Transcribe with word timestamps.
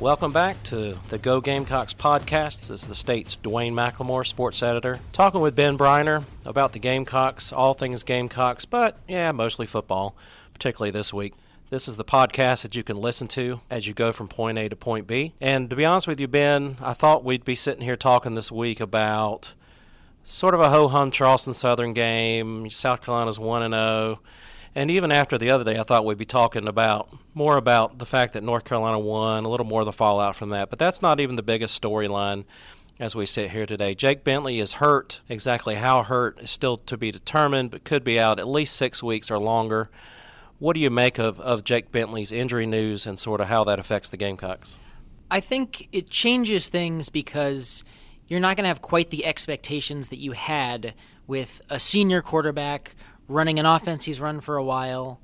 Welcome 0.00 0.32
back 0.32 0.62
to 0.62 0.98
the 1.10 1.18
Go 1.18 1.42
Gamecocks 1.42 1.92
podcast. 1.92 2.60
This 2.60 2.70
is 2.70 2.88
the 2.88 2.94
state's 2.94 3.36
Dwayne 3.36 3.74
McLemore, 3.74 4.26
sports 4.26 4.62
editor, 4.62 4.98
talking 5.12 5.42
with 5.42 5.54
Ben 5.54 5.76
Breiner 5.76 6.24
about 6.46 6.72
the 6.72 6.78
Gamecocks, 6.78 7.52
all 7.52 7.74
things 7.74 8.02
Gamecocks, 8.02 8.64
but 8.64 8.96
yeah, 9.06 9.30
mostly 9.30 9.66
football, 9.66 10.16
particularly 10.54 10.90
this 10.90 11.12
week. 11.12 11.34
This 11.68 11.86
is 11.86 11.98
the 11.98 12.04
podcast 12.04 12.62
that 12.62 12.74
you 12.74 12.82
can 12.82 12.96
listen 12.96 13.28
to 13.28 13.60
as 13.68 13.86
you 13.86 13.92
go 13.92 14.10
from 14.10 14.26
point 14.26 14.56
A 14.56 14.70
to 14.70 14.74
point 14.74 15.06
B. 15.06 15.34
And 15.38 15.68
to 15.68 15.76
be 15.76 15.84
honest 15.84 16.08
with 16.08 16.18
you, 16.18 16.28
Ben, 16.28 16.78
I 16.80 16.94
thought 16.94 17.22
we'd 17.22 17.44
be 17.44 17.54
sitting 17.54 17.82
here 17.82 17.96
talking 17.96 18.34
this 18.34 18.50
week 18.50 18.80
about 18.80 19.52
sort 20.24 20.54
of 20.54 20.60
a 20.60 20.70
ho 20.70 20.88
hum 20.88 21.10
Charleston 21.10 21.52
Southern 21.52 21.92
game. 21.92 22.70
South 22.70 23.02
Carolina's 23.02 23.38
1 23.38 23.62
and 23.64 23.74
0 23.74 24.20
and 24.74 24.90
even 24.90 25.10
after 25.10 25.36
the 25.36 25.50
other 25.50 25.64
day, 25.64 25.78
I 25.78 25.82
thought 25.82 26.04
we'd 26.04 26.18
be 26.18 26.24
talking 26.24 26.68
about 26.68 27.08
more 27.34 27.56
about 27.56 27.98
the 27.98 28.06
fact 28.06 28.34
that 28.34 28.42
North 28.42 28.64
Carolina 28.64 28.98
won, 28.98 29.44
a 29.44 29.48
little 29.48 29.66
more 29.66 29.80
of 29.80 29.86
the 29.86 29.92
fallout 29.92 30.36
from 30.36 30.50
that. 30.50 30.70
But 30.70 30.78
that's 30.78 31.02
not 31.02 31.20
even 31.20 31.36
the 31.36 31.42
biggest 31.42 31.80
storyline 31.80 32.44
as 33.00 33.14
we 33.14 33.26
sit 33.26 33.50
here 33.50 33.66
today. 33.66 33.94
Jake 33.94 34.22
Bentley 34.22 34.60
is 34.60 34.74
hurt. 34.74 35.20
Exactly 35.28 35.74
how 35.74 36.02
hurt 36.02 36.38
is 36.40 36.50
still 36.50 36.76
to 36.78 36.96
be 36.96 37.10
determined, 37.10 37.70
but 37.70 37.82
could 37.82 38.04
be 38.04 38.20
out 38.20 38.38
at 38.38 38.46
least 38.46 38.76
six 38.76 39.02
weeks 39.02 39.30
or 39.30 39.40
longer. 39.40 39.90
What 40.58 40.74
do 40.74 40.80
you 40.80 40.90
make 40.90 41.18
of, 41.18 41.40
of 41.40 41.64
Jake 41.64 41.90
Bentley's 41.90 42.30
injury 42.30 42.66
news 42.66 43.06
and 43.06 43.18
sort 43.18 43.40
of 43.40 43.48
how 43.48 43.64
that 43.64 43.78
affects 43.78 44.10
the 44.10 44.18
Gamecocks? 44.18 44.76
I 45.30 45.40
think 45.40 45.88
it 45.90 46.10
changes 46.10 46.68
things 46.68 47.08
because 47.08 47.82
you're 48.28 48.40
not 48.40 48.56
going 48.56 48.64
to 48.64 48.68
have 48.68 48.82
quite 48.82 49.10
the 49.10 49.24
expectations 49.24 50.08
that 50.08 50.18
you 50.18 50.32
had 50.32 50.94
with 51.26 51.62
a 51.70 51.80
senior 51.80 52.20
quarterback 52.20 52.94
running 53.30 53.58
an 53.58 53.66
offense 53.66 54.04
he's 54.04 54.20
run 54.20 54.40
for 54.40 54.56
a 54.56 54.64
while 54.64 55.20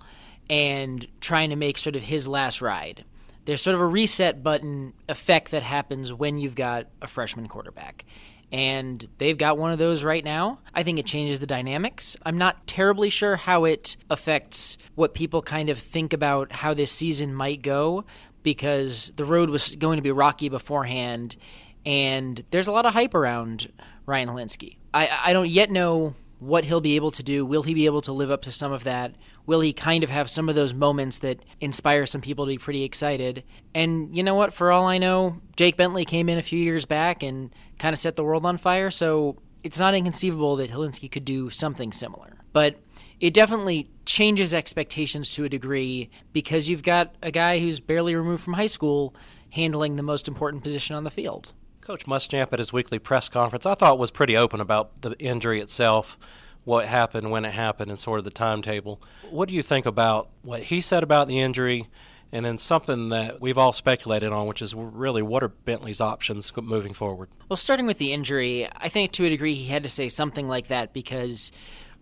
and 0.48 1.06
trying 1.20 1.50
to 1.50 1.56
make 1.56 1.76
sort 1.76 1.96
of 1.96 2.02
his 2.02 2.28
last 2.28 2.60
ride. 2.62 3.04
There's 3.44 3.62
sort 3.62 3.74
of 3.74 3.80
a 3.80 3.86
reset 3.86 4.42
button 4.42 4.92
effect 5.08 5.50
that 5.50 5.62
happens 5.62 6.12
when 6.12 6.38
you've 6.38 6.54
got 6.54 6.86
a 7.02 7.06
freshman 7.06 7.48
quarterback. 7.48 8.04
And 8.52 9.04
they've 9.18 9.36
got 9.36 9.58
one 9.58 9.72
of 9.72 9.78
those 9.78 10.04
right 10.04 10.24
now. 10.24 10.60
I 10.72 10.84
think 10.84 11.00
it 11.00 11.06
changes 11.06 11.40
the 11.40 11.46
dynamics. 11.46 12.16
I'm 12.24 12.38
not 12.38 12.66
terribly 12.66 13.10
sure 13.10 13.34
how 13.36 13.64
it 13.64 13.96
affects 14.08 14.78
what 14.94 15.14
people 15.14 15.42
kind 15.42 15.68
of 15.68 15.78
think 15.78 16.12
about 16.12 16.52
how 16.52 16.72
this 16.72 16.92
season 16.92 17.34
might 17.34 17.62
go 17.62 18.04
because 18.44 19.12
the 19.16 19.24
road 19.24 19.50
was 19.50 19.74
going 19.74 19.96
to 19.96 20.02
be 20.02 20.12
rocky 20.12 20.48
beforehand. 20.48 21.36
And 21.84 22.44
there's 22.50 22.68
a 22.68 22.72
lot 22.72 22.86
of 22.86 22.92
hype 22.92 23.14
around 23.14 23.72
Ryan 24.06 24.28
Hilinski. 24.28 24.76
I, 24.94 25.10
I 25.24 25.32
don't 25.32 25.48
yet 25.48 25.70
know 25.70 26.14
what 26.38 26.64
he'll 26.64 26.80
be 26.80 26.96
able 26.96 27.10
to 27.10 27.22
do. 27.22 27.46
Will 27.46 27.62
he 27.62 27.74
be 27.74 27.86
able 27.86 28.02
to 28.02 28.12
live 28.12 28.30
up 28.30 28.42
to 28.42 28.52
some 28.52 28.72
of 28.72 28.84
that? 28.84 29.14
Will 29.46 29.60
he 29.60 29.72
kind 29.72 30.04
of 30.04 30.10
have 30.10 30.28
some 30.28 30.48
of 30.48 30.54
those 30.54 30.74
moments 30.74 31.18
that 31.18 31.40
inspire 31.60 32.04
some 32.04 32.20
people 32.20 32.44
to 32.44 32.50
be 32.50 32.58
pretty 32.58 32.84
excited? 32.84 33.44
And 33.74 34.14
you 34.14 34.22
know 34.22 34.34
what? 34.34 34.52
For 34.52 34.70
all 34.70 34.86
I 34.86 34.98
know, 34.98 35.40
Jake 35.56 35.76
Bentley 35.76 36.04
came 36.04 36.28
in 36.28 36.38
a 36.38 36.42
few 36.42 36.58
years 36.58 36.84
back 36.84 37.22
and 37.22 37.54
kind 37.78 37.92
of 37.92 37.98
set 37.98 38.16
the 38.16 38.24
world 38.24 38.44
on 38.44 38.58
fire, 38.58 38.90
so 38.90 39.36
it's 39.62 39.78
not 39.78 39.94
inconceivable 39.94 40.56
that 40.56 40.70
Hilinski 40.70 41.10
could 41.10 41.24
do 41.24 41.48
something 41.50 41.92
similar. 41.92 42.38
But 42.52 42.76
it 43.18 43.32
definitely 43.32 43.90
changes 44.04 44.52
expectations 44.52 45.30
to 45.30 45.44
a 45.44 45.48
degree 45.48 46.10
because 46.32 46.68
you've 46.68 46.82
got 46.82 47.14
a 47.22 47.30
guy 47.30 47.58
who's 47.58 47.80
barely 47.80 48.14
removed 48.14 48.44
from 48.44 48.54
high 48.54 48.66
school 48.66 49.14
handling 49.50 49.96
the 49.96 50.02
most 50.02 50.28
important 50.28 50.62
position 50.62 50.96
on 50.96 51.04
the 51.04 51.10
field. 51.10 51.52
Coach 51.86 52.04
Muschamp 52.06 52.52
at 52.52 52.58
his 52.58 52.72
weekly 52.72 52.98
press 52.98 53.28
conference, 53.28 53.64
I 53.64 53.76
thought 53.76 53.96
was 53.96 54.10
pretty 54.10 54.36
open 54.36 54.60
about 54.60 55.02
the 55.02 55.16
injury 55.20 55.60
itself, 55.60 56.18
what 56.64 56.86
happened, 56.86 57.30
when 57.30 57.44
it 57.44 57.52
happened, 57.52 57.92
and 57.92 58.00
sort 58.00 58.18
of 58.18 58.24
the 58.24 58.32
timetable. 58.32 59.00
What 59.30 59.48
do 59.48 59.54
you 59.54 59.62
think 59.62 59.86
about 59.86 60.28
what 60.42 60.64
he 60.64 60.80
said 60.80 61.04
about 61.04 61.28
the 61.28 61.38
injury, 61.38 61.88
and 62.32 62.44
then 62.44 62.58
something 62.58 63.10
that 63.10 63.40
we've 63.40 63.56
all 63.56 63.72
speculated 63.72 64.32
on, 64.32 64.48
which 64.48 64.62
is 64.62 64.74
really 64.74 65.22
what 65.22 65.44
are 65.44 65.48
Bentley's 65.48 66.00
options 66.00 66.52
moving 66.56 66.92
forward? 66.92 67.28
Well, 67.48 67.56
starting 67.56 67.86
with 67.86 67.98
the 67.98 68.12
injury, 68.12 68.68
I 68.74 68.88
think 68.88 69.12
to 69.12 69.24
a 69.24 69.28
degree 69.28 69.54
he 69.54 69.66
had 69.66 69.84
to 69.84 69.88
say 69.88 70.08
something 70.08 70.48
like 70.48 70.66
that 70.66 70.92
because 70.92 71.52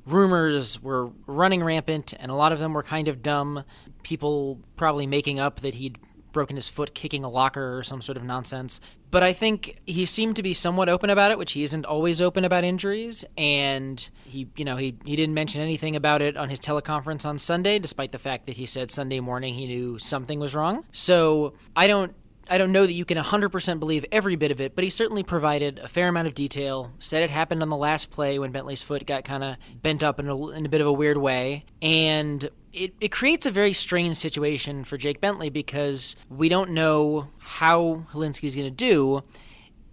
rumors 0.06 0.82
were 0.82 1.10
running 1.26 1.62
rampant, 1.62 2.14
and 2.18 2.30
a 2.30 2.34
lot 2.34 2.52
of 2.52 2.58
them 2.58 2.72
were 2.72 2.82
kind 2.82 3.06
of 3.06 3.22
dumb. 3.22 3.64
People 4.02 4.60
probably 4.76 5.06
making 5.06 5.40
up 5.40 5.60
that 5.60 5.74
he'd 5.74 5.98
broken 6.32 6.56
his 6.56 6.68
foot 6.68 6.94
kicking 6.94 7.24
a 7.24 7.28
locker 7.30 7.78
or 7.78 7.82
some 7.82 8.02
sort 8.02 8.18
of 8.18 8.24
nonsense. 8.24 8.80
But 9.14 9.22
I 9.22 9.32
think 9.32 9.78
he 9.86 10.06
seemed 10.06 10.34
to 10.34 10.42
be 10.42 10.54
somewhat 10.54 10.88
open 10.88 11.08
about 11.08 11.30
it, 11.30 11.38
which 11.38 11.52
he 11.52 11.62
isn't 11.62 11.86
always 11.86 12.20
open 12.20 12.44
about 12.44 12.64
injuries. 12.64 13.24
And 13.38 14.10
he, 14.24 14.48
you 14.56 14.64
know, 14.64 14.74
he, 14.74 14.96
he 15.04 15.14
didn't 15.14 15.34
mention 15.34 15.60
anything 15.60 15.94
about 15.94 16.20
it 16.20 16.36
on 16.36 16.48
his 16.48 16.58
teleconference 16.58 17.24
on 17.24 17.38
Sunday, 17.38 17.78
despite 17.78 18.10
the 18.10 18.18
fact 18.18 18.46
that 18.46 18.56
he 18.56 18.66
said 18.66 18.90
Sunday 18.90 19.20
morning 19.20 19.54
he 19.54 19.68
knew 19.68 20.00
something 20.00 20.40
was 20.40 20.52
wrong. 20.52 20.84
So 20.90 21.54
I 21.76 21.86
don't 21.86 22.12
I 22.50 22.58
don't 22.58 22.72
know 22.72 22.84
that 22.84 22.92
you 22.92 23.04
can 23.04 23.16
100% 23.16 23.78
believe 23.78 24.04
every 24.10 24.34
bit 24.34 24.50
of 24.50 24.60
it, 24.60 24.74
but 24.74 24.82
he 24.82 24.90
certainly 24.90 25.22
provided 25.22 25.78
a 25.78 25.86
fair 25.86 26.08
amount 26.08 26.26
of 26.26 26.34
detail. 26.34 26.90
Said 26.98 27.22
it 27.22 27.30
happened 27.30 27.62
on 27.62 27.68
the 27.68 27.76
last 27.76 28.10
play 28.10 28.40
when 28.40 28.50
Bentley's 28.50 28.82
foot 28.82 29.06
got 29.06 29.24
kind 29.24 29.44
of 29.44 29.56
bent 29.80 30.02
up 30.02 30.18
in 30.18 30.28
a, 30.28 30.48
in 30.48 30.66
a 30.66 30.68
bit 30.68 30.80
of 30.80 30.88
a 30.88 30.92
weird 30.92 31.18
way. 31.18 31.64
And 31.80 32.50
it, 32.74 32.94
it 33.00 33.12
creates 33.12 33.46
a 33.46 33.50
very 33.50 33.72
strange 33.72 34.16
situation 34.16 34.84
for 34.84 34.98
Jake 34.98 35.20
Bentley 35.20 35.48
because 35.48 36.16
we 36.28 36.48
don't 36.48 36.70
know 36.70 37.28
how 37.38 38.04
Hilinski's 38.12 38.56
going 38.56 38.66
to 38.66 38.70
do. 38.70 39.22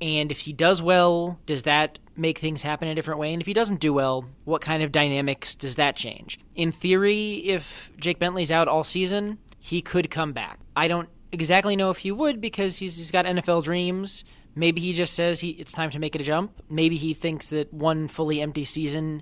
And 0.02 0.32
if 0.32 0.40
he 0.40 0.52
does 0.52 0.82
well, 0.82 1.40
does 1.46 1.64
that 1.64 2.00
make 2.16 2.40
things 2.40 2.64
happen 2.64 2.88
a 2.88 2.96
different 2.96 3.20
way? 3.20 3.34
And 3.34 3.42
if 3.42 3.46
he 3.46 3.54
doesn't 3.54 3.80
do 3.80 3.94
well, 3.94 4.26
what 4.46 4.62
kind 4.62 4.82
of 4.82 4.92
dynamics 4.92 5.54
does 5.54 5.76
that 5.76 5.96
change? 5.96 6.40
In 6.56 6.72
theory, 6.72 7.36
if 7.46 7.92
Jake 7.98 8.18
Bentley's 8.18 8.52
out 8.52 8.68
all 8.68 8.84
season, 8.84 9.38
he 9.60 9.82
could 9.82 10.10
come 10.10 10.34
back. 10.34 10.60
I 10.76 10.88
don't 10.88 11.08
exactly 11.32 11.76
know 11.76 11.92
if 11.92 12.00
he 12.00 12.12
would 12.12 12.42
because 12.42 12.78
he's, 12.78 12.98
he's 12.98 13.12
got 13.12 13.26
NFL 13.26 13.64
dreams. 13.64 14.24
Maybe 14.56 14.82
he 14.82 14.92
just 14.92 15.14
says 15.14 15.40
he, 15.40 15.52
it's 15.52 15.72
time 15.72 15.92
to 15.92 16.00
make 16.00 16.16
it 16.16 16.22
a 16.22 16.26
jump. 16.26 16.52
Maybe 16.68 16.98
he 16.98 17.14
thinks 17.14 17.50
that 17.50 17.72
one 17.72 18.08
fully 18.08 18.42
empty 18.42 18.66
season 18.66 19.22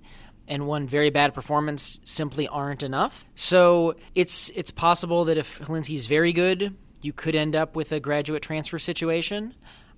and 0.49 0.67
one 0.67 0.87
very 0.87 1.09
bad 1.09 1.33
performance 1.33 1.99
simply 2.03 2.47
aren't 2.47 2.83
enough. 2.83 3.23
So 3.35 3.95
it's 4.15 4.51
it's 4.55 4.71
possible 4.71 5.25
that 5.25 5.37
if 5.37 5.59
Hilinski's 5.59 6.07
very 6.07 6.33
good, 6.33 6.75
you 7.01 7.13
could 7.13 7.35
end 7.35 7.55
up 7.55 7.75
with 7.75 7.91
a 7.91 7.99
graduate 7.99 8.41
transfer 8.41 8.79
situation. 8.79 9.53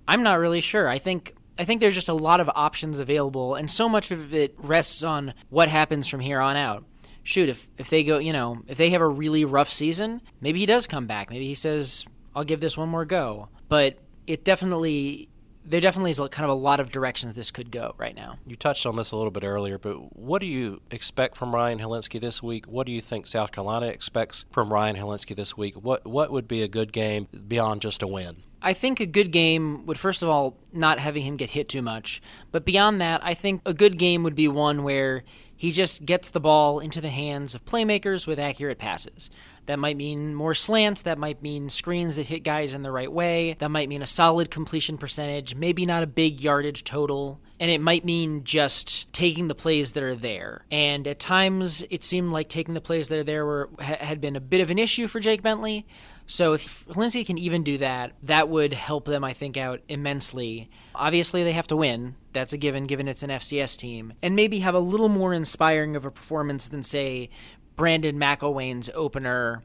I'm 0.06 0.22
not 0.22 0.38
really 0.38 0.60
sure. 0.60 0.88
I 0.88 0.98
think 0.98 1.34
I 1.58 1.64
think 1.64 1.80
there's 1.80 1.94
just 1.94 2.08
a 2.08 2.14
lot 2.14 2.40
of 2.40 2.48
options 2.54 2.98
available, 2.98 3.54
and 3.54 3.70
so 3.70 3.88
much 3.88 4.10
of 4.10 4.34
it 4.34 4.54
rests 4.58 5.02
on 5.02 5.34
what 5.48 5.68
happens 5.68 6.06
from 6.08 6.20
here 6.20 6.40
on 6.40 6.56
out. 6.56 6.84
Shoot, 7.24 7.48
if 7.48 7.68
if 7.78 7.88
they 7.88 8.04
go, 8.04 8.18
you 8.18 8.32
know, 8.32 8.62
if 8.66 8.78
they 8.78 8.90
have 8.90 9.00
a 9.00 9.08
really 9.08 9.44
rough 9.44 9.72
season, 9.72 10.20
maybe 10.40 10.58
he 10.60 10.66
does 10.66 10.86
come 10.86 11.06
back. 11.06 11.30
Maybe 11.30 11.46
he 11.46 11.54
says, 11.54 12.04
"I'll 12.34 12.44
give 12.44 12.60
this 12.60 12.76
one 12.76 12.88
more 12.88 13.04
go." 13.04 13.48
But 13.68 13.98
it 14.26 14.44
definitely 14.44 15.28
there 15.64 15.80
definitely 15.80 16.10
is 16.10 16.18
kind 16.18 16.44
of 16.44 16.50
a 16.50 16.54
lot 16.54 16.80
of 16.80 16.90
directions 16.90 17.34
this 17.34 17.50
could 17.50 17.70
go 17.70 17.94
right 17.98 18.14
now. 18.14 18.38
You 18.46 18.56
touched 18.56 18.86
on 18.86 18.96
this 18.96 19.12
a 19.12 19.16
little 19.16 19.30
bit 19.30 19.44
earlier, 19.44 19.78
but 19.78 20.16
what 20.16 20.40
do 20.40 20.46
you 20.46 20.80
expect 20.90 21.36
from 21.36 21.54
Ryan 21.54 21.78
Hilinski 21.78 22.20
this 22.20 22.42
week? 22.42 22.66
What 22.66 22.86
do 22.86 22.92
you 22.92 23.00
think 23.00 23.26
South 23.26 23.52
Carolina 23.52 23.86
expects 23.86 24.44
from 24.50 24.72
Ryan 24.72 24.96
Hilinski 24.96 25.36
this 25.36 25.56
week? 25.56 25.74
What 25.76 26.06
what 26.06 26.32
would 26.32 26.48
be 26.48 26.62
a 26.62 26.68
good 26.68 26.92
game 26.92 27.28
beyond 27.48 27.82
just 27.82 28.02
a 28.02 28.06
win? 28.06 28.42
I 28.62 28.72
think 28.74 29.00
a 29.00 29.06
good 29.06 29.32
game 29.32 29.86
would 29.86 29.98
first 29.98 30.22
of 30.22 30.28
all 30.28 30.56
not 30.72 30.98
having 30.98 31.24
him 31.24 31.36
get 31.36 31.50
hit 31.50 31.68
too 31.68 31.82
much, 31.82 32.22
but 32.52 32.64
beyond 32.64 33.00
that, 33.00 33.20
I 33.24 33.34
think 33.34 33.60
a 33.66 33.74
good 33.74 33.98
game 33.98 34.22
would 34.22 34.36
be 34.36 34.48
one 34.48 34.84
where 34.84 35.24
he 35.56 35.72
just 35.72 36.04
gets 36.04 36.30
the 36.30 36.40
ball 36.40 36.78
into 36.78 37.00
the 37.00 37.10
hands 37.10 37.54
of 37.54 37.64
playmakers 37.64 38.26
with 38.26 38.38
accurate 38.38 38.78
passes. 38.78 39.30
That 39.66 39.78
might 39.78 39.96
mean 39.96 40.34
more 40.34 40.54
slants. 40.54 41.02
That 41.02 41.18
might 41.18 41.40
mean 41.40 41.68
screens 41.68 42.16
that 42.16 42.26
hit 42.26 42.42
guys 42.42 42.74
in 42.74 42.82
the 42.82 42.90
right 42.90 43.10
way. 43.10 43.56
That 43.60 43.70
might 43.70 43.88
mean 43.88 44.02
a 44.02 44.06
solid 44.06 44.50
completion 44.50 44.98
percentage, 44.98 45.54
maybe 45.54 45.86
not 45.86 46.02
a 46.02 46.06
big 46.08 46.40
yardage 46.40 46.82
total. 46.82 47.40
And 47.60 47.70
it 47.70 47.80
might 47.80 48.04
mean 48.04 48.42
just 48.42 49.12
taking 49.12 49.46
the 49.46 49.54
plays 49.54 49.92
that 49.92 50.02
are 50.02 50.16
there. 50.16 50.64
And 50.72 51.06
at 51.06 51.20
times, 51.20 51.84
it 51.90 52.02
seemed 52.02 52.32
like 52.32 52.48
taking 52.48 52.74
the 52.74 52.80
plays 52.80 53.06
that 53.08 53.20
are 53.20 53.24
there 53.24 53.46
were, 53.46 53.70
had 53.78 54.20
been 54.20 54.34
a 54.34 54.40
bit 54.40 54.60
of 54.60 54.70
an 54.70 54.78
issue 54.78 55.06
for 55.06 55.20
Jake 55.20 55.42
Bentley. 55.42 55.86
So 56.32 56.54
if 56.54 56.86
Hilinski 56.86 57.26
can 57.26 57.36
even 57.36 57.62
do 57.62 57.76
that, 57.76 58.12
that 58.22 58.48
would 58.48 58.72
help 58.72 59.04
them, 59.04 59.22
I 59.22 59.34
think, 59.34 59.58
out 59.58 59.82
immensely. 59.86 60.70
Obviously, 60.94 61.44
they 61.44 61.52
have 61.52 61.66
to 61.66 61.76
win. 61.76 62.14
That's 62.32 62.54
a 62.54 62.56
given, 62.56 62.86
given 62.86 63.06
it's 63.06 63.22
an 63.22 63.28
FCS 63.28 63.76
team. 63.76 64.14
And 64.22 64.34
maybe 64.34 64.60
have 64.60 64.74
a 64.74 64.80
little 64.80 65.10
more 65.10 65.34
inspiring 65.34 65.94
of 65.94 66.06
a 66.06 66.10
performance 66.10 66.68
than, 66.68 66.84
say, 66.84 67.28
Brandon 67.76 68.16
McIlwain's 68.16 68.88
opener 68.94 69.62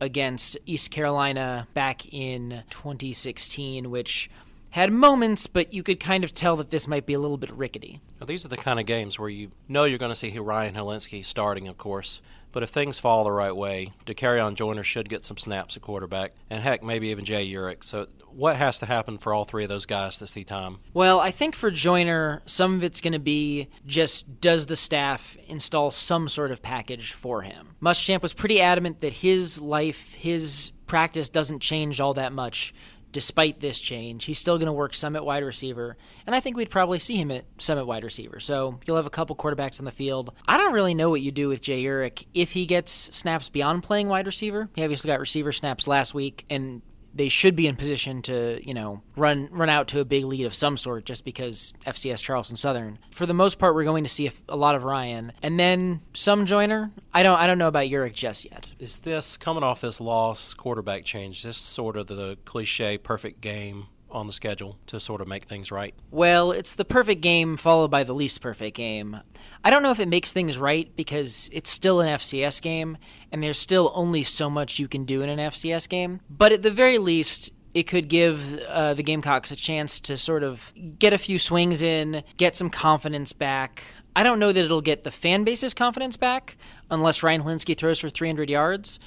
against 0.00 0.56
East 0.64 0.90
Carolina 0.90 1.68
back 1.74 2.10
in 2.14 2.62
2016, 2.70 3.90
which 3.90 4.30
had 4.76 4.92
moments, 4.92 5.46
but 5.46 5.72
you 5.72 5.82
could 5.82 5.98
kind 5.98 6.22
of 6.22 6.34
tell 6.34 6.54
that 6.54 6.68
this 6.68 6.86
might 6.86 7.06
be 7.06 7.14
a 7.14 7.18
little 7.18 7.38
bit 7.38 7.50
rickety. 7.50 7.98
Now, 8.20 8.26
these 8.26 8.44
are 8.44 8.48
the 8.48 8.58
kind 8.58 8.78
of 8.78 8.84
games 8.84 9.18
where 9.18 9.30
you 9.30 9.50
know 9.68 9.84
you're 9.84 9.96
going 9.96 10.10
to 10.10 10.14
see 10.14 10.38
Ryan 10.38 10.74
Hilinski 10.74 11.24
starting, 11.24 11.66
of 11.66 11.78
course. 11.78 12.20
But 12.52 12.62
if 12.62 12.68
things 12.68 12.98
fall 12.98 13.24
the 13.24 13.32
right 13.32 13.56
way, 13.56 13.94
Dakereon 14.04 14.54
Joyner 14.54 14.84
should 14.84 15.08
get 15.08 15.24
some 15.24 15.38
snaps 15.38 15.76
at 15.76 15.82
quarterback, 15.82 16.32
and 16.50 16.62
heck, 16.62 16.82
maybe 16.82 17.08
even 17.08 17.24
Jay 17.24 17.50
Urich. 17.50 17.84
So, 17.84 18.06
what 18.30 18.56
has 18.56 18.78
to 18.80 18.86
happen 18.86 19.16
for 19.16 19.32
all 19.32 19.46
three 19.46 19.62
of 19.62 19.70
those 19.70 19.86
guys 19.86 20.18
to 20.18 20.26
see 20.26 20.44
time? 20.44 20.78
Well, 20.92 21.20
I 21.20 21.30
think 21.30 21.54
for 21.54 21.70
Joyner, 21.70 22.42
some 22.44 22.74
of 22.74 22.84
it's 22.84 23.00
going 23.00 23.14
to 23.14 23.18
be 23.18 23.68
just 23.86 24.42
does 24.42 24.66
the 24.66 24.76
staff 24.76 25.38
install 25.48 25.90
some 25.90 26.28
sort 26.28 26.50
of 26.50 26.60
package 26.60 27.14
for 27.14 27.42
him? 27.42 27.76
Muschamp 27.80 28.20
was 28.20 28.34
pretty 28.34 28.60
adamant 28.60 29.00
that 29.00 29.14
his 29.14 29.58
life, 29.58 30.12
his 30.12 30.72
practice 30.86 31.28
doesn't 31.28 31.60
change 31.60 32.00
all 32.00 32.14
that 32.14 32.32
much 32.32 32.74
despite 33.16 33.60
this 33.60 33.78
change. 33.78 34.26
He's 34.26 34.38
still 34.38 34.58
going 34.58 34.66
to 34.66 34.74
work 34.74 34.92
some 34.92 35.16
at 35.16 35.24
wide 35.24 35.42
receiver, 35.42 35.96
and 36.26 36.36
I 36.36 36.40
think 36.40 36.54
we'd 36.54 36.68
probably 36.68 36.98
see 36.98 37.16
him 37.16 37.30
at 37.30 37.46
some 37.56 37.78
at 37.78 37.86
wide 37.86 38.04
receiver. 38.04 38.40
So 38.40 38.78
you'll 38.84 38.96
have 38.96 39.06
a 39.06 39.10
couple 39.10 39.34
quarterbacks 39.34 39.78
on 39.78 39.86
the 39.86 39.90
field. 39.90 40.34
I 40.46 40.58
don't 40.58 40.74
really 40.74 40.92
know 40.92 41.08
what 41.08 41.22
you 41.22 41.32
do 41.32 41.48
with 41.48 41.62
Jay 41.62 41.82
Urich 41.82 42.26
if 42.34 42.52
he 42.52 42.66
gets 42.66 42.92
snaps 42.92 43.48
beyond 43.48 43.84
playing 43.84 44.08
wide 44.08 44.26
receiver. 44.26 44.68
He 44.74 44.82
obviously 44.82 45.08
got 45.08 45.18
receiver 45.18 45.50
snaps 45.50 45.86
last 45.86 46.12
week, 46.12 46.44
and 46.50 46.82
they 47.16 47.28
should 47.28 47.56
be 47.56 47.66
in 47.66 47.76
position 47.76 48.22
to, 48.22 48.60
you 48.66 48.74
know, 48.74 49.02
run 49.16 49.48
run 49.50 49.70
out 49.70 49.88
to 49.88 50.00
a 50.00 50.04
big 50.04 50.24
lead 50.24 50.44
of 50.44 50.54
some 50.54 50.76
sort 50.76 51.04
just 51.04 51.24
because 51.24 51.72
FCS 51.86 52.20
Charleston 52.20 52.56
Southern. 52.56 52.98
For 53.10 53.26
the 53.26 53.34
most 53.34 53.58
part, 53.58 53.74
we're 53.74 53.84
going 53.84 54.04
to 54.04 54.10
see 54.10 54.26
a, 54.26 54.32
a 54.48 54.56
lot 54.56 54.74
of 54.74 54.84
Ryan, 54.84 55.32
and 55.42 55.58
then 55.58 56.02
some 56.12 56.46
Joyner. 56.46 56.90
I 57.14 57.22
don't 57.22 57.38
I 57.38 57.46
don't 57.46 57.58
know 57.58 57.68
about 57.68 57.86
Urich 57.86 58.12
just 58.12 58.44
yet. 58.44 58.68
Is 58.78 59.00
this 59.00 59.36
coming 59.36 59.62
off 59.62 59.80
this 59.80 60.00
loss 60.00 60.54
quarterback 60.54 61.04
change? 61.04 61.42
This 61.42 61.56
sort 61.56 61.96
of 61.96 62.06
the 62.06 62.36
cliche 62.44 62.98
perfect 62.98 63.40
game 63.40 63.86
on 64.10 64.26
the 64.26 64.32
schedule 64.32 64.78
to 64.86 65.00
sort 65.00 65.20
of 65.20 65.28
make 65.28 65.44
things 65.44 65.70
right? 65.70 65.94
Well, 66.10 66.52
it's 66.52 66.74
the 66.74 66.84
perfect 66.84 67.20
game 67.20 67.56
followed 67.56 67.90
by 67.90 68.04
the 68.04 68.14
least 68.14 68.40
perfect 68.40 68.76
game. 68.76 69.20
I 69.64 69.70
don't 69.70 69.82
know 69.82 69.90
if 69.90 70.00
it 70.00 70.08
makes 70.08 70.32
things 70.32 70.58
right 70.58 70.94
because 70.96 71.50
it's 71.52 71.70
still 71.70 72.00
an 72.00 72.08
FCS 72.08 72.62
game 72.62 72.98
and 73.32 73.42
there's 73.42 73.58
still 73.58 73.92
only 73.94 74.22
so 74.22 74.48
much 74.48 74.78
you 74.78 74.88
can 74.88 75.04
do 75.04 75.22
in 75.22 75.28
an 75.28 75.38
FCS 75.38 75.88
game. 75.88 76.20
But 76.30 76.52
at 76.52 76.62
the 76.62 76.70
very 76.70 76.98
least, 76.98 77.50
it 77.74 77.84
could 77.84 78.08
give 78.08 78.58
uh, 78.68 78.94
the 78.94 79.02
Gamecocks 79.02 79.50
a 79.50 79.56
chance 79.56 80.00
to 80.00 80.16
sort 80.16 80.42
of 80.42 80.72
get 80.98 81.12
a 81.12 81.18
few 81.18 81.38
swings 81.38 81.82
in, 81.82 82.22
get 82.38 82.56
some 82.56 82.70
confidence 82.70 83.34
back. 83.34 83.82
I 84.14 84.22
don't 84.22 84.38
know 84.38 84.50
that 84.50 84.64
it'll 84.64 84.80
get 84.80 85.02
the 85.02 85.10
fan 85.10 85.44
base's 85.44 85.74
confidence 85.74 86.16
back 86.16 86.56
unless 86.90 87.22
Ryan 87.22 87.42
Hilinski 87.42 87.76
throws 87.76 87.98
for 87.98 88.08
300 88.08 88.48
yards 88.48 88.98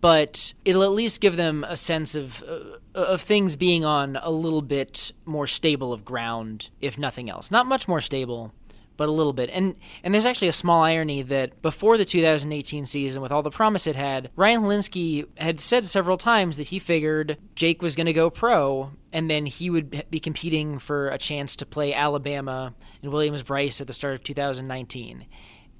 but 0.00 0.52
it'll 0.64 0.82
at 0.82 0.90
least 0.90 1.20
give 1.20 1.36
them 1.36 1.64
a 1.64 1.76
sense 1.76 2.14
of 2.14 2.42
uh, 2.42 2.78
of 2.94 3.20
things 3.22 3.56
being 3.56 3.84
on 3.84 4.16
a 4.22 4.30
little 4.30 4.62
bit 4.62 5.12
more 5.24 5.46
stable 5.46 5.92
of 5.92 6.04
ground, 6.04 6.70
if 6.80 6.98
nothing 6.98 7.30
else. 7.30 7.50
Not 7.50 7.66
much 7.66 7.86
more 7.86 8.00
stable, 8.00 8.52
but 8.96 9.08
a 9.08 9.12
little 9.12 9.32
bit. 9.32 9.50
And 9.52 9.78
and 10.02 10.12
there's 10.12 10.26
actually 10.26 10.48
a 10.48 10.52
small 10.52 10.82
irony 10.82 11.22
that 11.22 11.62
before 11.62 11.98
the 11.98 12.04
2018 12.04 12.86
season, 12.86 13.22
with 13.22 13.32
all 13.32 13.42
the 13.42 13.50
promise 13.50 13.86
it 13.86 13.96
had, 13.96 14.30
Ryan 14.36 14.62
Hilinski 14.62 15.26
had 15.36 15.60
said 15.60 15.88
several 15.88 16.16
times 16.16 16.56
that 16.56 16.68
he 16.68 16.78
figured 16.78 17.38
Jake 17.54 17.82
was 17.82 17.94
going 17.94 18.06
to 18.06 18.12
go 18.12 18.30
pro, 18.30 18.90
and 19.12 19.30
then 19.30 19.46
he 19.46 19.70
would 19.70 20.04
be 20.10 20.20
competing 20.20 20.78
for 20.78 21.08
a 21.08 21.18
chance 21.18 21.56
to 21.56 21.66
play 21.66 21.94
Alabama 21.94 22.74
and 23.02 23.12
Williams-Brice 23.12 23.80
at 23.80 23.86
the 23.86 23.92
start 23.92 24.14
of 24.14 24.24
2019. 24.24 25.26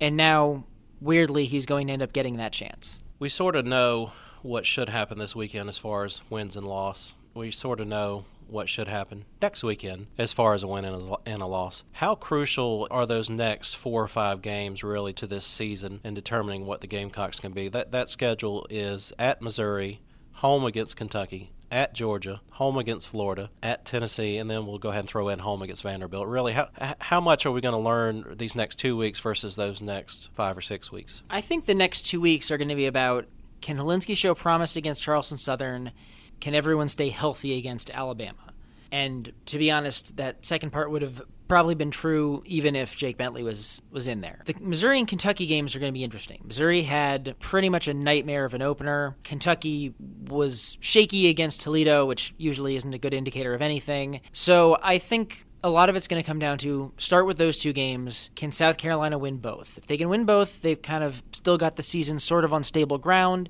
And 0.01 0.17
now, 0.17 0.65
weirdly, 1.01 1.47
he's 1.47 1.67
going 1.67 1.87
to 1.87 1.93
end 1.95 2.03
up 2.03 2.13
getting 2.13 2.37
that 2.37 2.53
chance 2.53 3.03
we 3.19 3.29
sort 3.29 3.57
of 3.57 3.65
know 3.65 4.13
what 4.43 4.67
should 4.67 4.89
happen 4.89 5.19
this 5.19 5.35
weekend 5.35 5.69
as 5.69 5.79
far 5.79 6.05
as 6.05 6.21
wins 6.29 6.57
and 6.57 6.67
loss. 6.67 7.15
We 7.35 7.51
sort 7.51 7.81
of 7.81 7.89
know 7.89 8.27
what 8.49 8.69
should 8.69 8.89
happen 8.89 9.25
next 9.43 9.65
weekend 9.65 10.07
as 10.19 10.33
far 10.33 10.55
as 10.55 10.63
a 10.63 10.69
win 10.69 10.85
and 10.85 11.11
a, 11.11 11.17
and 11.27 11.43
a, 11.43 11.47
loss. 11.47 11.83
How 11.93 12.15
crucial 12.15 12.87
are 12.91 13.07
those 13.07 13.29
next 13.29 13.75
four 13.75 14.03
or 14.03 14.09
five 14.09 14.41
games 14.43 14.85
really 14.85 15.13
to 15.15 15.27
this 15.27 15.45
season 15.45 16.01
in 16.05 16.15
determining 16.15 16.65
what 16.65 16.81
the 16.81 16.87
Gamecocks 16.87 17.41
can 17.41 17.53
be? 17.53 17.69
That 17.69 17.93
that 17.93 18.11
schedule 18.11 18.67
is 18.71 19.13
at 19.19 19.43
Missouri, 19.43 20.01
home 20.33 20.65
against 20.65 20.97
Kentucky, 20.97 21.51
at 21.71 21.95
Georgia, 21.95 22.41
home 22.51 22.79
against 22.79 23.09
Florida, 23.09 23.51
at 23.63 23.85
Tennessee, 23.85 24.39
and 24.39 24.51
then 24.51 24.67
we'll 24.67 24.79
go 24.79 24.91
ahead 24.91 25.01
and 25.01 25.09
throw 25.09 25.29
in 25.29 25.39
home 25.39 25.63
against 25.63 25.83
Vanderbilt. 25.83 26.27
Really, 26.27 26.53
how 26.53 26.69
how 26.99 27.21
much 27.21 27.47
are 27.47 27.53
we 27.53 27.61
going 27.61 27.75
to 27.75 27.81
learn 27.81 28.35
these 28.37 28.55
next 28.55 28.77
two 28.77 28.97
weeks 28.97 29.21
versus 29.21 29.57
those 29.57 29.81
next 29.81 30.31
five 30.35 30.57
or 30.57 30.61
six 30.61 30.93
weeks? 30.93 31.23
I 31.31 31.41
think 31.41 31.67
the 31.67 31.75
next 31.75 32.03
two 32.03 32.21
weeks 32.21 32.51
are 32.51 32.59
going 32.59 32.69
to 32.69 32.75
be 32.75 32.87
about 32.87 33.27
can 33.61 33.79
Hilinski 33.79 34.17
show 34.17 34.35
promise 34.35 34.77
against 34.77 35.03
Charleston 35.03 35.39
Southern? 35.39 35.93
Can 36.41 36.55
everyone 36.55 36.89
stay 36.89 37.09
healthy 37.09 37.59
against 37.59 37.91
Alabama? 37.91 38.53
And 38.93 39.33
to 39.47 39.59
be 39.59 39.71
honest, 39.71 40.17
that 40.17 40.45
second 40.45 40.71
part 40.71 40.91
would 40.91 41.03
have 41.03 41.23
probably 41.49 41.75
been 41.75 41.91
true 41.91 42.43
even 42.45 42.77
if 42.77 42.97
Jake 42.97 43.17
Bentley 43.17 43.43
was 43.43 43.83
was 43.91 44.07
in 44.07 44.21
there. 44.21 44.41
The 44.47 44.55
Missouri 44.61 44.99
and 44.99 45.09
Kentucky 45.09 45.47
games 45.47 45.75
are 45.75 45.79
going 45.79 45.93
to 45.93 45.97
be 45.99 46.05
interesting. 46.05 46.43
Missouri 46.45 46.83
had 46.83 47.37
pretty 47.41 47.69
much 47.69 47.89
a 47.89 47.95
nightmare 47.95 48.45
of 48.45 48.55
an 48.55 48.63
opener. 48.63 49.17
Kentucky 49.25 49.95
was 50.29 50.77
shaky 50.81 51.29
against 51.29 51.61
Toledo, 51.61 52.07
which 52.07 52.35
usually 52.39 52.77
isn't 52.77 52.93
a 52.93 52.99
good 52.99 53.15
indicator 53.15 53.55
of 53.55 53.63
anything. 53.63 54.21
So 54.33 54.79
I 54.83 54.99
think 54.99 55.47
a 55.63 55.71
lot 55.71 55.89
of 55.89 55.97
it's 55.97 56.07
going 56.07 56.23
to 56.23 56.27
come 56.27 56.39
down 56.39 56.59
to 56.59 56.93
start 56.97 57.27
with 57.27 57.39
those 57.39 57.59
two 57.59 57.73
games. 57.73 58.31
Can 58.37 58.53
South 58.53 58.77
Carolina 58.77 59.19
win 59.19 59.39
both? 59.39 59.79
If 59.79 59.87
they 59.87 59.97
can 59.97 60.09
win 60.09 60.25
both, 60.25 60.63
they've 60.63 60.81
kind 60.81 61.03
of 61.03 61.23
still 61.33 61.59
got 61.59 61.77
the 61.77 61.83
season 61.83 62.19
sort 62.19 62.45
of 62.45 62.53
on 62.53 62.63
stable 62.63 62.99
ground. 62.99 63.49